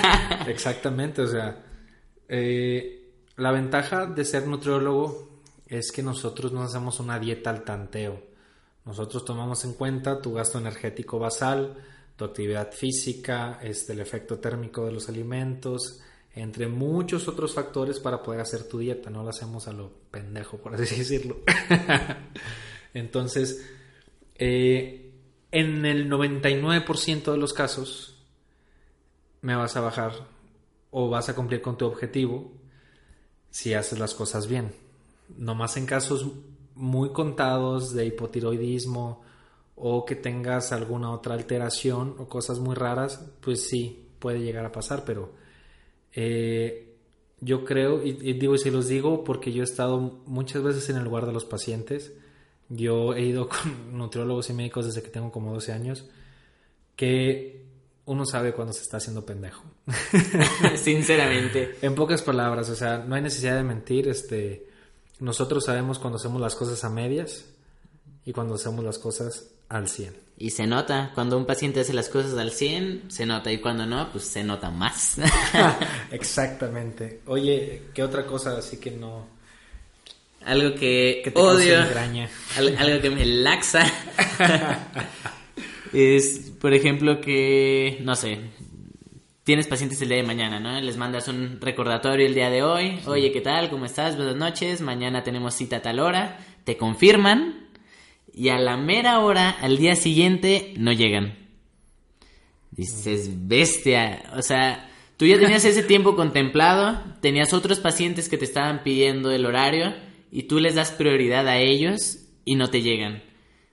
[0.47, 1.63] Exactamente, o sea,
[2.29, 5.29] eh, la ventaja de ser nutriólogo
[5.67, 8.21] es que nosotros no hacemos una dieta al tanteo.
[8.85, 11.75] Nosotros tomamos en cuenta tu gasto energético basal,
[12.15, 16.01] tu actividad física, este, el efecto térmico de los alimentos,
[16.35, 19.09] entre muchos otros factores para poder hacer tu dieta.
[19.09, 21.37] No lo hacemos a lo pendejo, por así decirlo.
[22.93, 23.65] Entonces,
[24.35, 25.11] eh,
[25.51, 28.15] en el 99% de los casos,
[29.41, 30.13] me vas a bajar
[30.91, 32.51] o vas a cumplir con tu objetivo
[33.49, 34.73] si haces las cosas bien.
[35.37, 36.25] Nomás en casos
[36.75, 39.21] muy contados de hipotiroidismo
[39.75, 44.71] o que tengas alguna otra alteración o cosas muy raras, pues sí, puede llegar a
[44.71, 45.31] pasar, pero
[46.13, 46.95] eh,
[47.41, 50.89] yo creo, y, y digo, y se los digo porque yo he estado muchas veces
[50.89, 52.13] en el lugar de los pacientes,
[52.69, 56.05] yo he ido con nutriólogos y médicos desde que tengo como 12 años,
[56.95, 57.63] que
[58.05, 59.63] uno sabe cuando se está haciendo pendejo.
[60.75, 61.75] Sinceramente.
[61.81, 64.67] En pocas palabras, o sea, no hay necesidad de mentir, este,
[65.23, 67.45] nosotros sabemos cuando hacemos las cosas a medias
[68.25, 70.13] y cuando hacemos las cosas al 100.
[70.37, 73.85] Y se nota, cuando un paciente hace las cosas al 100, se nota, y cuando
[73.85, 75.15] no, pues se nota más.
[76.11, 77.21] Exactamente.
[77.27, 79.31] Oye, ¿qué otra cosa así que no
[80.45, 81.79] algo que, que te odio,
[82.57, 83.85] al- algo que me laxa,
[85.93, 88.39] es, por ejemplo, que, no sé,
[89.43, 90.79] tienes pacientes el día de mañana, ¿no?
[90.79, 93.69] Les mandas un recordatorio el día de hoy, oye, ¿qué tal?
[93.69, 94.15] ¿Cómo estás?
[94.15, 97.67] Buenas noches, mañana tenemos cita a tal hora, te confirman,
[98.33, 101.37] y a la mera hora, al día siguiente, no llegan.
[102.71, 108.45] Dices, bestia, o sea, tú ya tenías ese tiempo contemplado, tenías otros pacientes que te
[108.45, 109.93] estaban pidiendo el horario
[110.31, 113.21] y tú les das prioridad a ellos y no te llegan.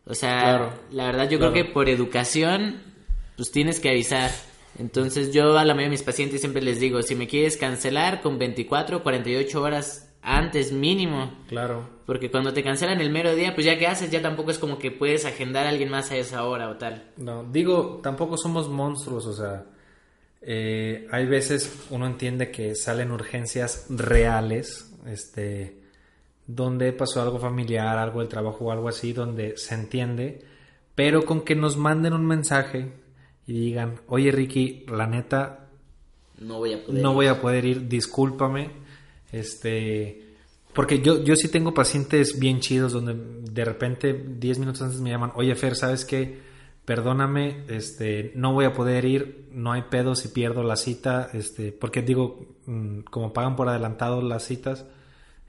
[0.04, 1.52] O sea, Claro, la verdad yo claro.
[1.52, 2.82] creo que por educación,
[3.36, 4.30] pues tienes que avisar.
[4.80, 8.22] Entonces yo a la mayoría de mis pacientes siempre les digo, si me quieres cancelar
[8.22, 11.88] con 24 o 48 horas antes mínimo, Claro.
[12.06, 14.78] porque cuando te cancelan el mero día, pues ya que haces, ya tampoco es como
[14.78, 17.10] que puedes agendar a alguien más a esa hora o tal.
[17.18, 19.66] No, digo, tampoco somos monstruos, o sea,
[20.42, 25.78] eh, hay veces uno entiende que salen urgencias reales, este,
[26.46, 30.40] donde pasó algo familiar, algo del trabajo o algo así, donde se entiende,
[30.94, 32.92] pero con que nos manden un mensaje
[33.46, 35.68] y digan, oye Ricky, la neta,
[36.38, 37.02] No voy a poder.
[37.02, 38.70] no voy a poder ir, discúlpame,
[39.32, 40.24] este,
[40.72, 43.14] Porque yo, yo sí tengo pacientes bien chidos donde
[43.50, 46.38] de repente 10 minutos antes me llaman, oye Fer, ¿sabes qué?
[46.84, 51.72] Perdóname, este, no voy a poder ir, no hay pedo si pierdo la cita, este,
[51.72, 54.86] porque digo, mm, como pagan por adelantado las citas,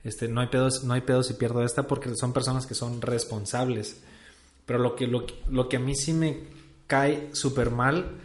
[0.04, 3.00] este, no hay pedos, no hay pedo si pierdo esta porque son personas que son
[3.00, 4.02] responsables.
[4.66, 6.40] Pero lo que, lo, lo que a mí sí me
[6.92, 8.18] cae súper mal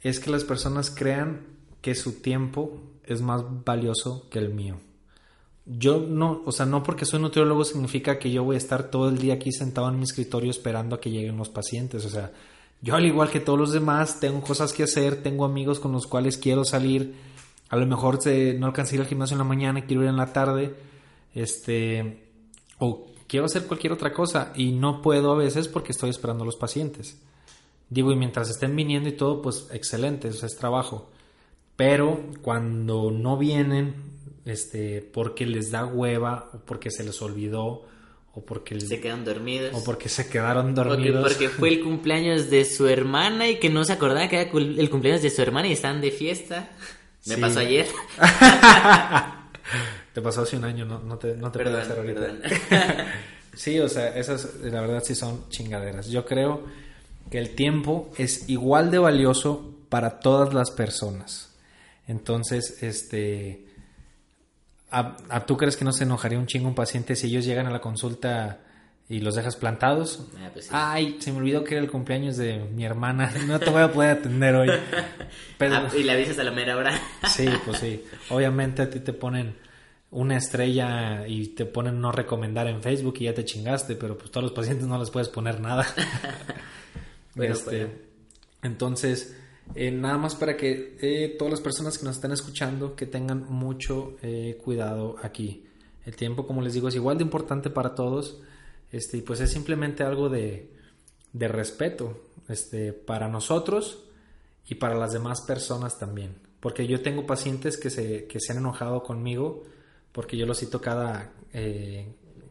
[0.00, 1.42] es que las personas crean
[1.82, 4.80] que su tiempo es más valioso que el mío.
[5.66, 9.10] Yo no, o sea, no porque soy nutriólogo significa que yo voy a estar todo
[9.10, 12.06] el día aquí sentado en mi escritorio esperando a que lleguen los pacientes.
[12.06, 12.32] O sea,
[12.80, 16.06] yo al igual que todos los demás tengo cosas que hacer, tengo amigos con los
[16.06, 17.14] cuales quiero salir.
[17.68, 18.20] A lo mejor
[18.58, 20.74] no alcancé ir al gimnasio en la mañana, quiero ir en la tarde.
[21.34, 22.24] Este,
[22.78, 26.46] o quiero hacer cualquier otra cosa y no puedo a veces porque estoy esperando a
[26.46, 27.18] los pacientes.
[27.90, 31.10] Digo, y mientras estén viniendo y todo, pues excelente, eso es trabajo.
[31.76, 33.94] Pero cuando no vienen,
[34.44, 37.86] este, porque les da hueva, o porque se les olvidó,
[38.34, 42.64] o porque se quedan dormidos, o porque se quedaron dormidos, porque fue el cumpleaños de
[42.64, 45.72] su hermana y que no se acordaba que era el cumpleaños de su hermana y
[45.72, 46.70] están de fiesta.
[47.26, 47.86] Me pasó ayer.
[50.12, 52.26] te pasó hace un año, no, no te, no te puedo hacer ahorita.
[53.54, 56.08] sí, o sea, esas la verdad sí son chingaderas.
[56.08, 56.64] Yo creo
[57.30, 61.54] que el tiempo es igual de valioso para todas las personas.
[62.06, 63.66] Entonces, este,
[64.90, 67.70] ¿a, tú crees que no se enojaría un chingo un paciente si ellos llegan a
[67.70, 68.60] la consulta
[69.08, 70.26] y los dejas plantados?
[70.38, 73.70] Ah, pues Ay, se me olvidó que era el cumpleaños de mi hermana, no te
[73.70, 74.70] voy a poder atender hoy.
[75.60, 76.92] Ah, y le avisas a la mera hora.
[77.28, 78.04] sí, pues sí.
[78.30, 79.56] Obviamente a ti te ponen
[80.10, 84.30] una estrella y te ponen no recomendar en Facebook y ya te chingaste, pero pues
[84.30, 85.84] todos los pacientes no les puedes poner nada.
[87.38, 87.88] este,
[88.62, 89.36] Entonces,
[89.74, 93.44] eh, nada más para que eh, todas las personas que nos están escuchando que tengan
[93.48, 95.64] mucho eh, cuidado aquí.
[96.04, 98.40] El tiempo, como les digo, es igual de importante para todos.
[98.90, 100.70] Este, y pues es simplemente algo de,
[101.32, 104.04] de respeto este, para nosotros
[104.66, 106.36] y para las demás personas también.
[106.60, 109.64] Porque yo tengo pacientes que se, que se han enojado conmigo
[110.12, 111.32] porque yo los cito cada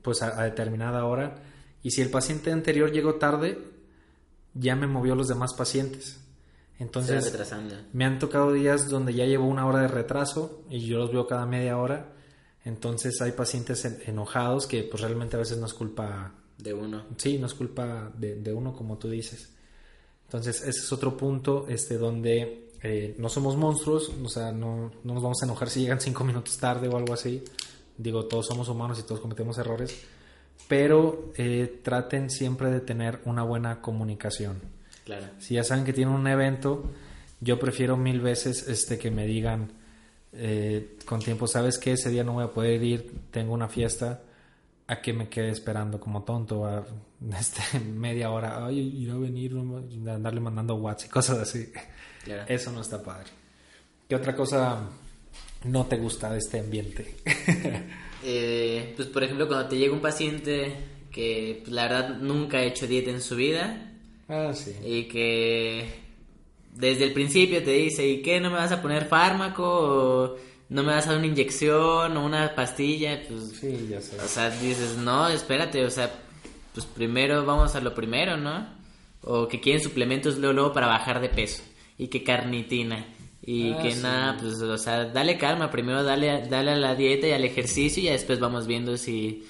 [0.02, 1.36] pues a, determinada hora
[1.84, 3.58] y si el paciente anterior llegó tarde
[4.60, 6.20] ya me movió los demás pacientes.
[6.80, 7.34] Entonces,
[7.94, 11.26] me han tocado días donde ya llevo una hora de retraso y yo los veo
[11.26, 12.14] cada media hora.
[12.66, 17.06] Entonces hay pacientes enojados que pues realmente a veces no es culpa de uno.
[17.18, 19.50] Sí, no es culpa de, uno como tú dices.
[20.26, 25.14] Entonces ese es otro punto este, donde eh, no somos monstruos, o sea, no, no,
[25.14, 27.44] nos vamos a enojar si llegan cinco minutos tarde o algo así.
[27.98, 29.98] Digo, todos somos humanos y todos cometemos errores
[30.68, 34.62] pero eh, traten siempre de tener una buena comunicación.
[35.06, 35.26] Claro.
[35.40, 36.90] Si ya saben que tienen un evento,
[37.40, 39.72] yo prefiero mil veces este que me digan
[40.34, 44.22] eh, con tiempo, sabes que ese día no voy a poder ir, tengo una fiesta,
[44.88, 46.86] a que me quede esperando como tonto a
[47.40, 51.72] este, media hora, ay, ir a venir, andarle mandando WhatsApp y cosas así.
[52.48, 53.30] Eso no está padre.
[54.08, 54.90] ¿Qué otra cosa
[55.68, 57.16] no te gusta de este ambiente?
[58.30, 60.76] Eh, pues por ejemplo, cuando te llega un paciente
[61.12, 63.94] que pues, la verdad nunca ha hecho dieta en su vida.
[64.28, 64.76] Ah, sí.
[64.84, 65.86] Y que
[66.74, 68.42] desde el principio te dice, ¿y qué?
[68.42, 69.64] ¿No me vas a poner fármaco?
[69.64, 70.36] ¿O
[70.70, 73.22] no me vas a dar una inyección o una pastilla?
[73.28, 74.20] Pues, sí, ya sé.
[74.20, 76.12] O sea, dices, no, espérate, o sea,
[76.74, 78.68] pues primero vamos a lo primero, ¿no?
[79.22, 81.64] O que quieren suplementos luego, luego para bajar de peso.
[81.98, 83.06] Y que carnitina
[83.42, 87.28] y ah, que nada, pues, o sea, dale calma, primero dale, dale a la dieta
[87.28, 89.44] y al ejercicio y ya después vamos viendo si,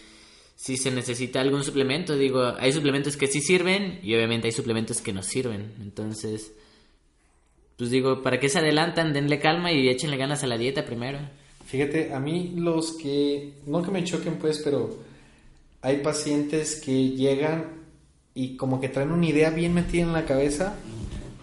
[0.56, 2.15] si se necesita algún suplemento.
[2.15, 5.73] Digo, hay suplementos que sí sirven y obviamente hay suplementos que no sirven.
[5.82, 6.52] Entonces,
[7.78, 9.13] pues digo, ¿para qué se adelantan?
[9.13, 11.19] Denle calma y échenle ganas a la dieta primero.
[11.65, 15.00] Fíjate, a mí los que, no que me choquen pues, pero
[15.82, 17.78] hay pacientes que llegan
[18.34, 20.76] y como que traen una idea bien metida en la cabeza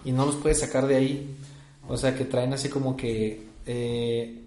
[0.03, 1.34] y no los puedes sacar de ahí.
[1.87, 4.43] O sea, que traen así como que eh,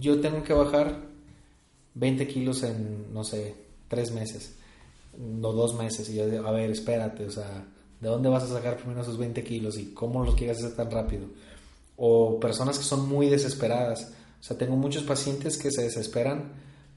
[0.00, 1.00] yo tengo que bajar
[1.94, 3.54] 20 kilos en, no sé,
[3.88, 4.54] tres meses,
[5.18, 6.08] no dos meses.
[6.08, 7.64] Y yo digo, a ver, espérate, o sea,
[8.00, 10.90] ¿de dónde vas a sacar primero esos 20 kilos y cómo los quieres hacer tan
[10.90, 11.26] rápido?
[11.96, 14.12] O personas que son muy desesperadas.
[14.40, 16.52] O sea, tengo muchos pacientes que se desesperan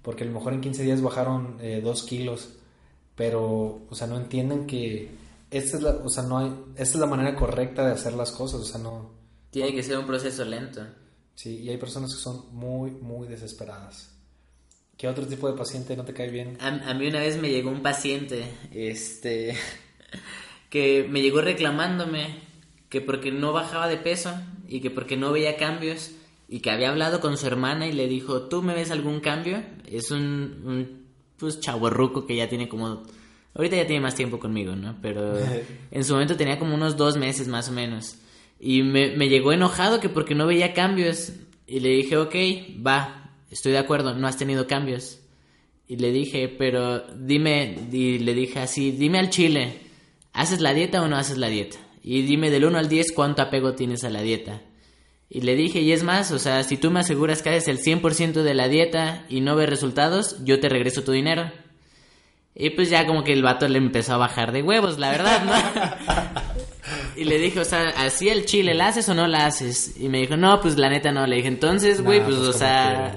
[0.06, 2.50] porque a lo mejor en 15 días bajaron eh, dos kilos,
[3.16, 5.10] pero, o sea, no entienden que
[5.50, 8.32] esta es la, o sea, no hay, esta es la manera correcta de hacer las
[8.32, 9.10] cosas, o sea, no,
[9.56, 10.86] tiene que ser un proceso lento.
[11.34, 14.14] Sí, y hay personas que son muy, muy desesperadas.
[14.98, 16.58] ¿Qué otro tipo de paciente no te cae bien?
[16.60, 19.56] A, mí una vez me llegó un paciente, este,
[20.70, 22.42] que me llegó reclamándome
[22.90, 24.34] que porque no bajaba de peso
[24.68, 26.12] y que porque no veía cambios
[26.50, 29.64] y que había hablado con su hermana y le dijo, ¿tú me ves algún cambio?
[29.86, 31.06] Es un, un
[31.38, 33.04] pues chaborruco que ya tiene como...
[33.54, 34.98] Ahorita ya tiene más tiempo conmigo, ¿no?
[35.02, 35.40] Pero
[35.92, 38.18] en su momento tenía como unos dos meses más o menos.
[38.60, 41.34] Y me, me llegó enojado que porque no veía cambios.
[41.68, 42.36] Y le dije, ok,
[42.86, 45.20] va, estoy de acuerdo, no has tenido cambios.
[45.88, 49.82] Y le dije, pero dime, y le dije así, dime al chile,
[50.34, 51.78] ¿haces la dieta o no haces la dieta?
[52.02, 54.62] Y dime del 1 al 10 cuánto apego tienes a la dieta.
[55.30, 57.80] Y le dije, y es más, o sea, si tú me aseguras que haces el
[57.80, 61.52] 100% de la dieta y no ves resultados, yo te regreso tu dinero.
[62.54, 65.44] Y pues ya como que el vato le empezó a bajar de huevos, la verdad,
[65.44, 66.42] ¿no?
[67.16, 69.94] y le dije, o sea, ¿así el chile la haces o no la haces?
[69.98, 71.26] Y me dijo, no, pues la neta no.
[71.26, 73.16] Le dije, entonces, güey, pues, pues, o sea,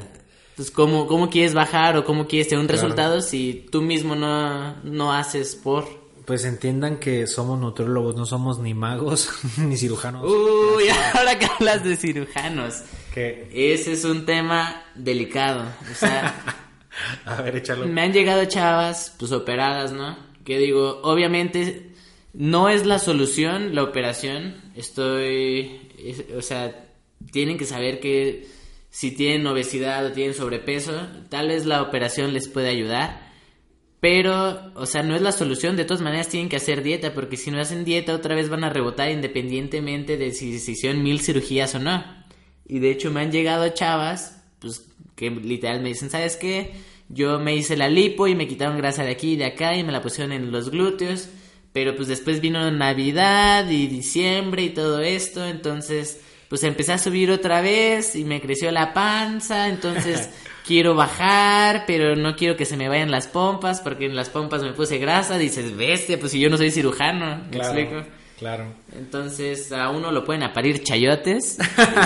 [0.56, 4.74] pues ¿cómo, ¿cómo quieres bajar o cómo quieres tener un resultado si tú mismo no,
[4.82, 5.86] no haces por...
[6.24, 10.24] Pues entiendan que somos nutriólogos, no somos ni magos ni cirujanos.
[10.24, 10.84] Uy,
[11.14, 12.82] ahora que hablas de cirujanos.
[13.14, 13.48] ¿Qué?
[13.52, 15.62] Ese es un tema delicado.
[15.90, 16.34] O sea,
[17.24, 17.86] a ver, échalo.
[17.86, 20.18] Me han llegado chavas, pues operadas, ¿no?
[20.44, 21.87] Que digo, obviamente
[22.38, 24.56] no es la solución la operación.
[24.74, 25.80] Estoy,
[26.34, 26.88] o sea,
[27.30, 28.46] tienen que saber que
[28.88, 33.28] si tienen obesidad o tienen sobrepeso, tal vez la operación les puede ayudar
[34.00, 35.76] pero, o sea, no es la solución.
[35.76, 38.64] De todas maneras tienen que hacer dieta, porque si no hacen dieta otra vez van
[38.64, 42.04] a rebotar independientemente de si se hicieron mil cirugías o no.
[42.66, 46.72] Y de hecho me han llegado chavas, pues, que literal me dicen, ¿sabes qué?
[47.08, 49.82] Yo me hice la lipo y me quitaron grasa de aquí y de acá y
[49.82, 51.28] me la pusieron en los glúteos.
[51.78, 57.30] Pero pues después vino Navidad y diciembre y todo esto, entonces pues empecé a subir
[57.30, 60.28] otra vez y me creció la panza, entonces
[60.66, 64.64] quiero bajar, pero no quiero que se me vayan las pompas, porque en las pompas
[64.64, 68.02] me puse grasa, dices, bestia, pues si yo no soy cirujano, ¿me explico?
[68.40, 68.64] Claro.
[68.96, 71.58] Entonces a uno lo pueden aparir chayotes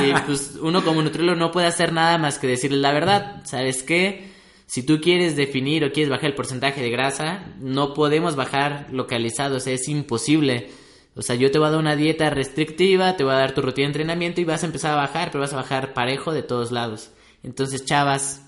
[0.05, 3.41] y pues uno como nutriólogo no puede hacer nada más que decirle la verdad.
[3.47, 4.32] ¿Sabes qué?
[4.73, 9.57] Si tú quieres definir o quieres bajar el porcentaje de grasa, no podemos bajar localizado,
[9.57, 10.71] o sea, es imposible.
[11.15, 13.61] O sea, yo te voy a dar una dieta restrictiva, te voy a dar tu
[13.61, 16.43] rutina de entrenamiento y vas a empezar a bajar, pero vas a bajar parejo de
[16.43, 17.11] todos lados.
[17.43, 18.47] Entonces, chavas,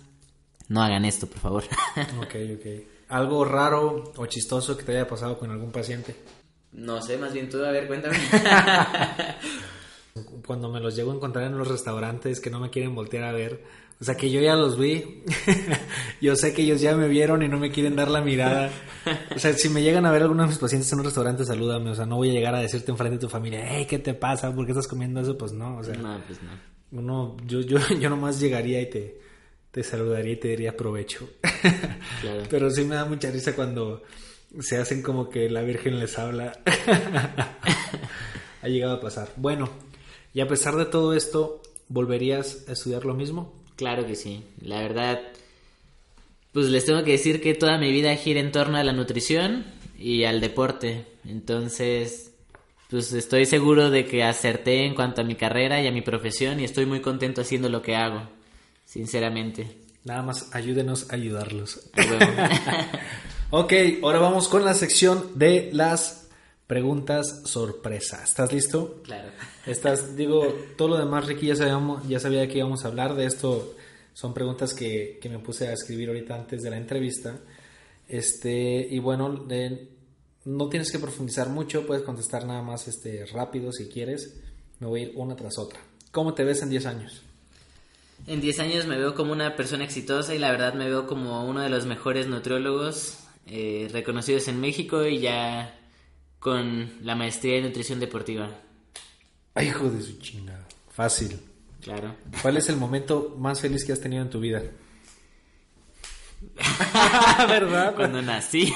[0.67, 1.65] no hagan esto, por favor.
[2.23, 2.67] ok, ok.
[3.11, 6.17] ¿Algo raro o chistoso que te haya pasado con algún paciente?
[6.73, 8.17] No sé, más bien tú, a ver, cuéntame.
[10.47, 13.33] Cuando me los llego a encontrar en los restaurantes que no me quieren voltear a
[13.33, 13.63] ver,
[14.01, 15.23] o sea que yo ya los vi,
[16.21, 18.71] yo sé que ellos ya me vieron y no me quieren dar la mirada.
[19.35, 21.91] O sea, si me llegan a ver algunos de mis pacientes en un restaurante, salúdame,
[21.91, 24.15] o sea, no voy a llegar a decirte enfrente de tu familia, hey, ¿qué te
[24.15, 24.55] pasa?
[24.55, 25.39] ¿Por qué estás comiendo eso?
[25.39, 25.95] Pues no, o sea.
[25.95, 26.99] No, pues no.
[26.99, 29.21] Uno, yo, yo, yo nomás llegaría y te,
[29.71, 31.29] te saludaría y te diría provecho.
[32.51, 34.03] Pero sí me da mucha risa cuando
[34.61, 36.53] se hacen como que la Virgen les habla.
[38.63, 39.31] ha llegado a pasar.
[39.37, 39.69] Bueno,
[40.33, 43.64] y a pesar de todo esto, ¿volverías a estudiar lo mismo?
[43.77, 44.45] Claro que sí.
[44.61, 45.21] La verdad,
[46.53, 49.65] pues les tengo que decir que toda mi vida gira en torno a la nutrición
[49.99, 51.07] y al deporte.
[51.25, 52.33] Entonces,
[52.91, 56.61] pues estoy seguro de que acerté en cuanto a mi carrera y a mi profesión
[56.61, 58.23] y estoy muy contento haciendo lo que hago
[58.85, 59.79] sinceramente.
[60.05, 61.91] Nada más ayúdenos a ayudarlos.
[63.51, 63.73] ok,
[64.03, 66.24] ahora vamos con la sección de las
[66.67, 68.23] preguntas sorpresa.
[68.23, 69.03] ¿Estás listo?
[69.05, 69.31] Claro.
[69.67, 73.27] Estás, digo, todo lo demás, Ricky, ya, sabíamos, ya sabía que íbamos a hablar de
[73.27, 73.75] esto.
[74.13, 77.41] Son preguntas que, que me puse a escribir ahorita antes de la entrevista.
[78.09, 79.47] Este, y bueno,
[80.45, 84.41] no tienes que profundizar mucho, puedes contestar nada más este, rápido si quieres.
[84.81, 85.81] Me voy a ir una tras otra.
[86.11, 87.23] ¿Cómo te ves en 10 años?
[88.27, 91.45] En 10 años me veo como una persona exitosa y la verdad me veo como
[91.45, 95.79] uno de los mejores nutriólogos eh, reconocidos en México y ya
[96.45, 98.51] con la maestría en nutrición deportiva.
[99.55, 100.69] Ay, hijo de su chingada.
[100.91, 101.41] Fácil.
[101.81, 102.17] Claro.
[102.43, 104.61] ¿Cuál es el momento más feliz que has tenido en tu vida?
[107.49, 107.95] ¿Verdad?
[107.95, 108.71] Cuando nací.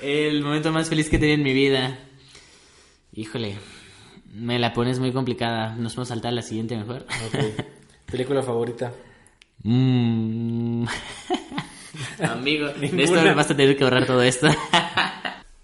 [0.00, 1.98] el momento más feliz que he tenido en mi vida.
[3.12, 3.58] Híjole.
[4.32, 5.76] Me la pones muy complicada.
[5.76, 7.04] Nos podemos saltar a la siguiente mejor.
[8.10, 8.94] ¿Película favorita?
[9.62, 10.86] Mm.
[12.22, 14.48] Amigo, de esto me vas a tener que ahorrar todo esto.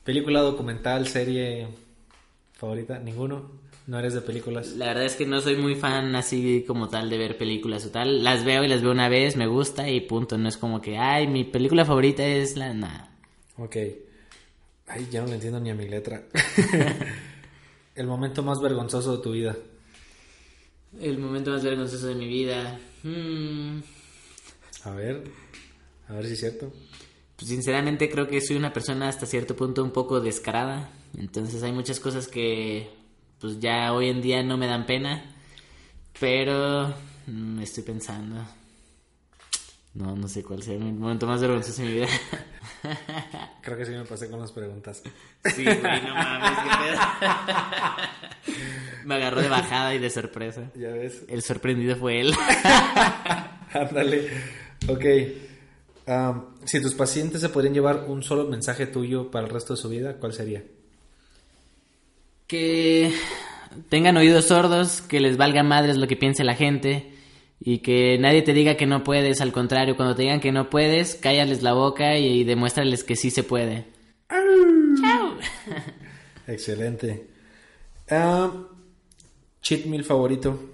[0.05, 1.69] ¿Película documental, serie
[2.55, 2.99] favorita?
[2.99, 3.53] ¿Ninguno?
[3.87, 4.73] ¿No eres de películas?
[4.73, 7.91] La verdad es que no soy muy fan así como tal de ver películas o
[7.91, 8.25] tal.
[8.25, 10.39] Las veo y las veo una vez, me gusta y punto.
[10.39, 12.75] No es como que, ay, mi película favorita es la...
[12.75, 13.13] Nada.
[13.59, 13.77] Ok.
[14.89, 16.23] Ay, ya no le entiendo ni a mi letra.
[17.95, 19.57] El momento más vergonzoso de tu vida.
[21.01, 22.81] El momento más vergonzoso de mi vida.
[23.05, 23.81] Hmm.
[24.85, 25.23] A ver,
[26.09, 26.73] a ver si es cierto.
[27.43, 30.91] Pues sinceramente creo que soy una persona hasta cierto punto un poco descarada.
[31.19, 32.89] Entonces hay muchas cosas que
[33.41, 35.25] pues ya hoy en día no me dan pena.
[36.21, 36.95] Pero
[37.27, 38.47] mm, estoy pensando.
[39.95, 42.07] No, no sé cuál sea el momento más vergonzoso de mi vida.
[43.63, 45.03] Creo que sí me pasé con las preguntas.
[45.53, 46.71] Sí, güey, no mames, qué
[48.47, 48.55] pedo.
[49.05, 50.71] Me agarró de bajada y de sorpresa.
[50.77, 51.25] Ya ves.
[51.27, 52.33] El sorprendido fue él.
[53.73, 54.31] Ándale.
[54.87, 55.05] Ok.
[56.07, 59.81] Am, si tus pacientes se podrían llevar un solo mensaje tuyo para el resto de
[59.81, 60.63] su vida, ¿cuál sería?
[62.53, 63.11] que
[63.89, 67.15] tengan oídos sordos, que les valga madres lo que piense la gente
[67.61, 70.69] y que nadie te diga que no puedes, al contrario, cuando te digan que no
[70.69, 73.87] puedes, cállales la boca y, demuéstrales que sí se puede.
[74.29, 75.39] Chao.
[76.47, 77.27] Excelente.
[79.63, 80.72] Cheat meal favorito.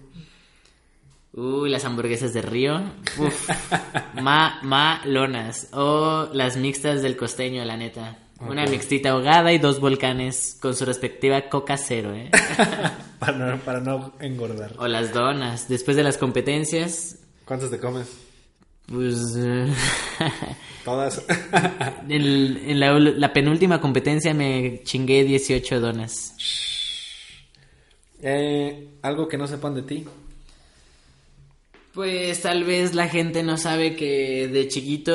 [1.39, 2.81] Uy, las hamburguesas de Río.
[3.19, 3.49] Uf.
[4.21, 5.69] Ma, malonas.
[5.73, 8.19] O las mixtas del costeño, la neta.
[8.41, 12.31] Una mixtita ahogada y dos volcanes con su respectiva coca cero, ¿eh?
[13.21, 14.75] para, no, para no engordar.
[14.79, 15.69] o las donas.
[15.69, 18.09] Después de las competencias, ¿Cuántos te comes?
[18.87, 19.17] pues...
[20.85, 21.23] Todas.
[22.09, 26.35] en en la, la penúltima competencia me chingué 18 donas.
[28.23, 30.05] Eh, Algo que no sepan de ti.
[31.99, 35.13] Pues tal vez la gente no sabe que de chiquito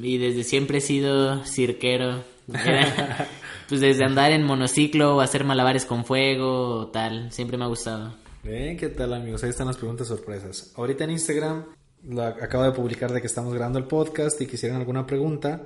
[0.00, 2.22] y desde siempre he sido cirquero.
[2.48, 3.26] Era-
[3.68, 7.66] pues desde andar en monociclo o hacer malabares con fuego o tal, siempre me ha
[7.66, 8.14] gustado.
[8.44, 9.42] ¿qué tal amigos?
[9.42, 10.72] Ahí están las preguntas sorpresas.
[10.76, 11.64] Ahorita en Instagram
[12.08, 15.62] lo ac- acabo de publicar de que estamos grabando el podcast y quisieran alguna pregunta.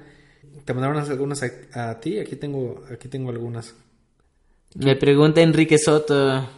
[0.65, 3.75] Te mandaron algunas a, a ti, aquí tengo, aquí tengo algunas.
[4.75, 6.49] Me pregunta Enrique Soto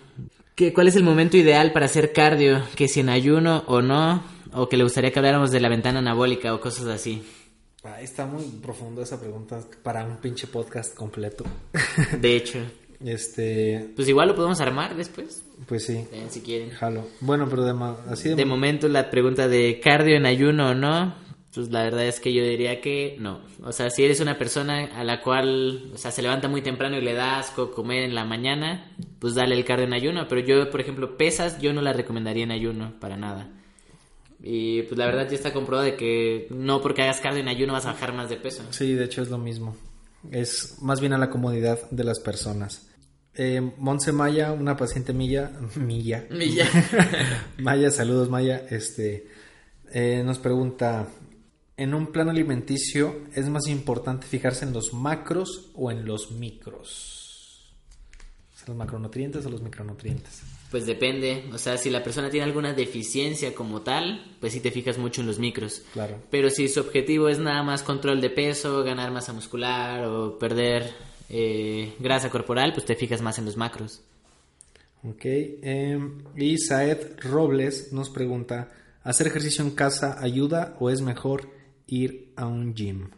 [0.59, 4.25] que cuál es el momento ideal para hacer cardio, que si en ayuno o no,
[4.53, 7.23] o que le gustaría que habláramos de la ventana anabólica o cosas así.
[8.01, 11.45] Está muy profundo esa pregunta para un pinche podcast completo.
[12.21, 12.59] De hecho,
[13.05, 16.71] este, pues igual lo podemos armar después, pues sí, si quieren.
[16.71, 17.07] jalo.
[17.21, 21.15] Bueno, pero de así de, De momento la pregunta de cardio en ayuno o no,
[21.55, 23.41] pues la verdad es que yo diría que no.
[23.63, 26.97] O sea, si eres una persona a la cual, o sea, se levanta muy temprano
[26.97, 30.29] y le da asco comer en la mañana, pues dale el cardio en ayuno.
[30.29, 33.51] Pero yo, por ejemplo, pesas, yo no la recomendaría en ayuno para nada.
[34.41, 37.73] Y pues la verdad ya está comprobado de que no porque hagas cardio en ayuno
[37.73, 38.63] vas a bajar más de peso.
[38.71, 39.77] Sí, de hecho es lo mismo.
[40.31, 42.89] Es más bien a la comodidad de las personas.
[43.35, 46.67] Eh, Monse Maya, una paciente milla, milla, ya.
[47.59, 49.29] Maya, saludos Maya, este,
[49.93, 51.09] eh, nos pregunta,
[51.79, 57.15] ¿en un plan alimenticio es más importante fijarse en los macros o en los micros?
[58.67, 60.43] ¿Los macronutrientes o los micronutrientes?
[60.71, 64.71] Pues depende, o sea, si la persona tiene alguna deficiencia como tal, pues sí te
[64.71, 65.81] fijas mucho en los micros.
[65.95, 66.21] Claro.
[66.31, 70.93] Pero si su objetivo es nada más control de peso, ganar masa muscular o perder
[71.31, 74.03] eh, grasa corporal, pues te fijas más en los macros.
[75.03, 75.99] Ok, eh,
[76.37, 78.69] y Saed Robles nos pregunta,
[79.03, 81.57] ¿hacer ejercicio en casa ayuda o es mejor
[81.89, 83.11] ir a un gym?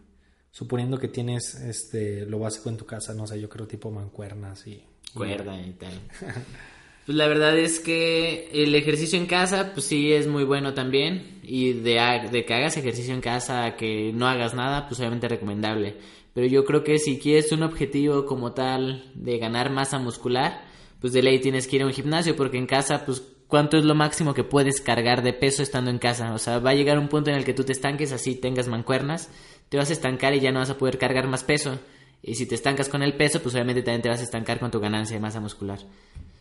[0.50, 4.66] Suponiendo que tienes este lo básico en tu casa, no sé, yo creo tipo mancuernas
[4.66, 4.82] y...
[5.12, 5.92] Cuerda y tal.
[7.06, 11.40] Pues la verdad es que el ejercicio en casa, pues sí es muy bueno también.
[11.42, 11.98] Y de,
[12.30, 15.96] de que hagas ejercicio en casa que no hagas nada, pues obviamente recomendable.
[16.34, 20.62] Pero yo creo que si quieres un objetivo como tal de ganar masa muscular,
[21.00, 23.84] pues de ley tienes que ir a un gimnasio, porque en casa, pues, ¿cuánto es
[23.84, 26.32] lo máximo que puedes cargar de peso estando en casa?
[26.32, 28.68] O sea, va a llegar un punto en el que tú te estanques así, tengas
[28.68, 29.28] mancuernas,
[29.68, 31.78] te vas a estancar y ya no vas a poder cargar más peso.
[32.22, 34.70] Y si te estancas con el peso, pues obviamente también te vas a estancar con
[34.70, 35.78] tu ganancia de masa muscular.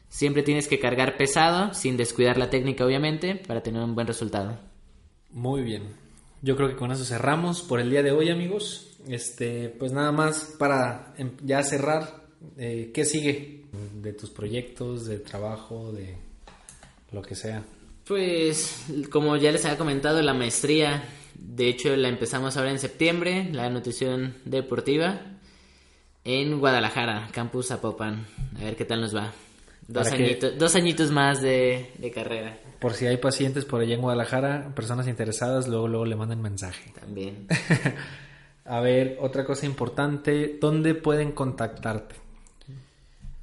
[0.07, 4.57] Siempre tienes que cargar pesado, sin descuidar la técnica, obviamente, para tener un buen resultado.
[5.32, 5.84] Muy bien.
[6.41, 8.97] Yo creo que con eso cerramos por el día de hoy, amigos.
[9.07, 13.66] Este, pues nada más para em, ya cerrar, eh, ¿qué sigue
[14.01, 16.18] de tus proyectos, de trabajo, de
[17.12, 17.64] lo que sea?
[18.07, 21.03] Pues, como ya les había comentado, la maestría,
[21.36, 25.22] de hecho, la empezamos ahora en septiembre, la nutrición deportiva,
[26.24, 28.26] en Guadalajara, campus Zapopan.
[28.60, 29.32] A ver qué tal nos va.
[29.88, 34.01] Dos, añitos, dos añitos más de, de carrera Por si hay pacientes por allá en
[34.01, 36.91] Guadalajara, personas interesadas, luego luego le mandan mensaje.
[36.99, 37.47] también.
[38.66, 42.16] A ver, otra cosa importante, ¿dónde pueden contactarte?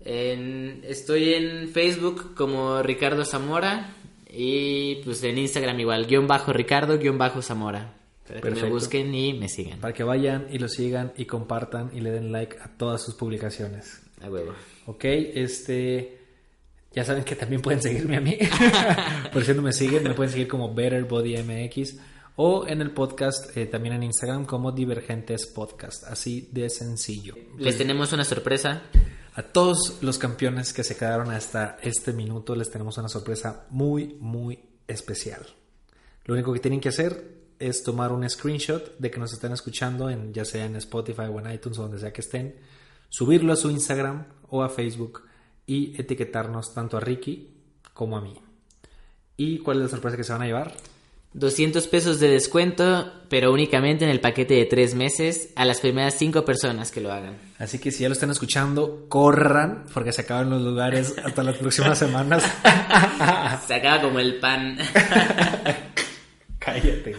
[0.06, 3.94] En- estoy en Facebook como Ricardo Zamora
[4.30, 7.94] y pues en Instagram igual, guion bajo Ricardo, guion bajo Zamora.
[8.26, 9.78] Para que me busquen y me sigan.
[9.80, 13.14] Para que vayan y lo sigan y compartan y le den like a todas sus
[13.14, 14.00] publicaciones.
[14.22, 14.52] A huevo.
[14.86, 16.18] Ok, este.
[16.92, 18.36] Ya saben que también pueden seguirme a mí.
[19.32, 21.98] Por si no me siguen, me pueden seguir como Better Body MX
[22.36, 26.04] o en el podcast eh, también en Instagram como Divergentes Podcast.
[26.04, 27.34] Así de sencillo.
[27.58, 28.82] Les tenemos una sorpresa.
[29.36, 34.16] A todos los campeones que se quedaron hasta este minuto les tenemos una sorpresa muy,
[34.18, 34.58] muy
[34.88, 35.44] especial.
[36.24, 40.08] Lo único que tienen que hacer es tomar un screenshot de que nos están escuchando,
[40.08, 42.56] en, ya sea en Spotify o en iTunes o donde sea que estén,
[43.10, 45.24] subirlo a su Instagram o a Facebook
[45.66, 47.60] y etiquetarnos tanto a Ricky
[47.92, 48.40] como a mí.
[49.36, 50.72] ¿Y cuál es la sorpresa que se van a llevar?
[51.36, 56.14] 200 pesos de descuento, pero únicamente en el paquete de tres meses a las primeras
[56.14, 57.36] cinco personas que lo hagan.
[57.58, 61.56] Así que si ya lo están escuchando, corran, porque se acaban los lugares hasta las
[61.56, 62.42] próximas semanas.
[63.66, 64.78] se acaba como el pan.
[66.58, 67.14] Cállate.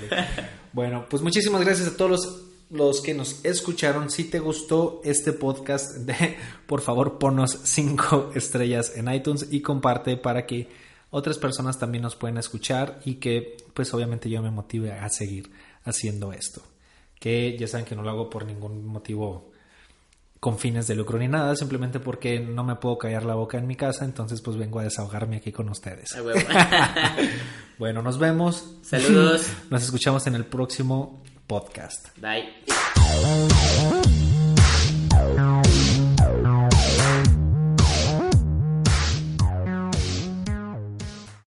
[0.74, 2.41] Bueno, pues muchísimas gracias a todos los,
[2.72, 4.09] los, que nos escucharon.
[4.09, 10.18] Si te gustó este podcast, de, por favor ponos cinco estrellas en iTunes y comparte
[10.18, 14.91] para que otras personas también nos pueden escuchar y que pues obviamente yo me motive
[14.91, 15.51] a seguir
[15.84, 16.62] haciendo esto.
[17.20, 19.51] Que ya saben que no lo hago por ningún motivo
[20.39, 23.66] con fines de lucro ni nada, simplemente porque no me puedo callar la boca en
[23.66, 26.16] mi casa, entonces pues vengo a desahogarme aquí con ustedes.
[27.78, 28.76] bueno, nos vemos.
[28.84, 29.49] Saludos.
[29.70, 32.10] Nos escuchamos en el próximo podcast.
[32.20, 32.53] Bye.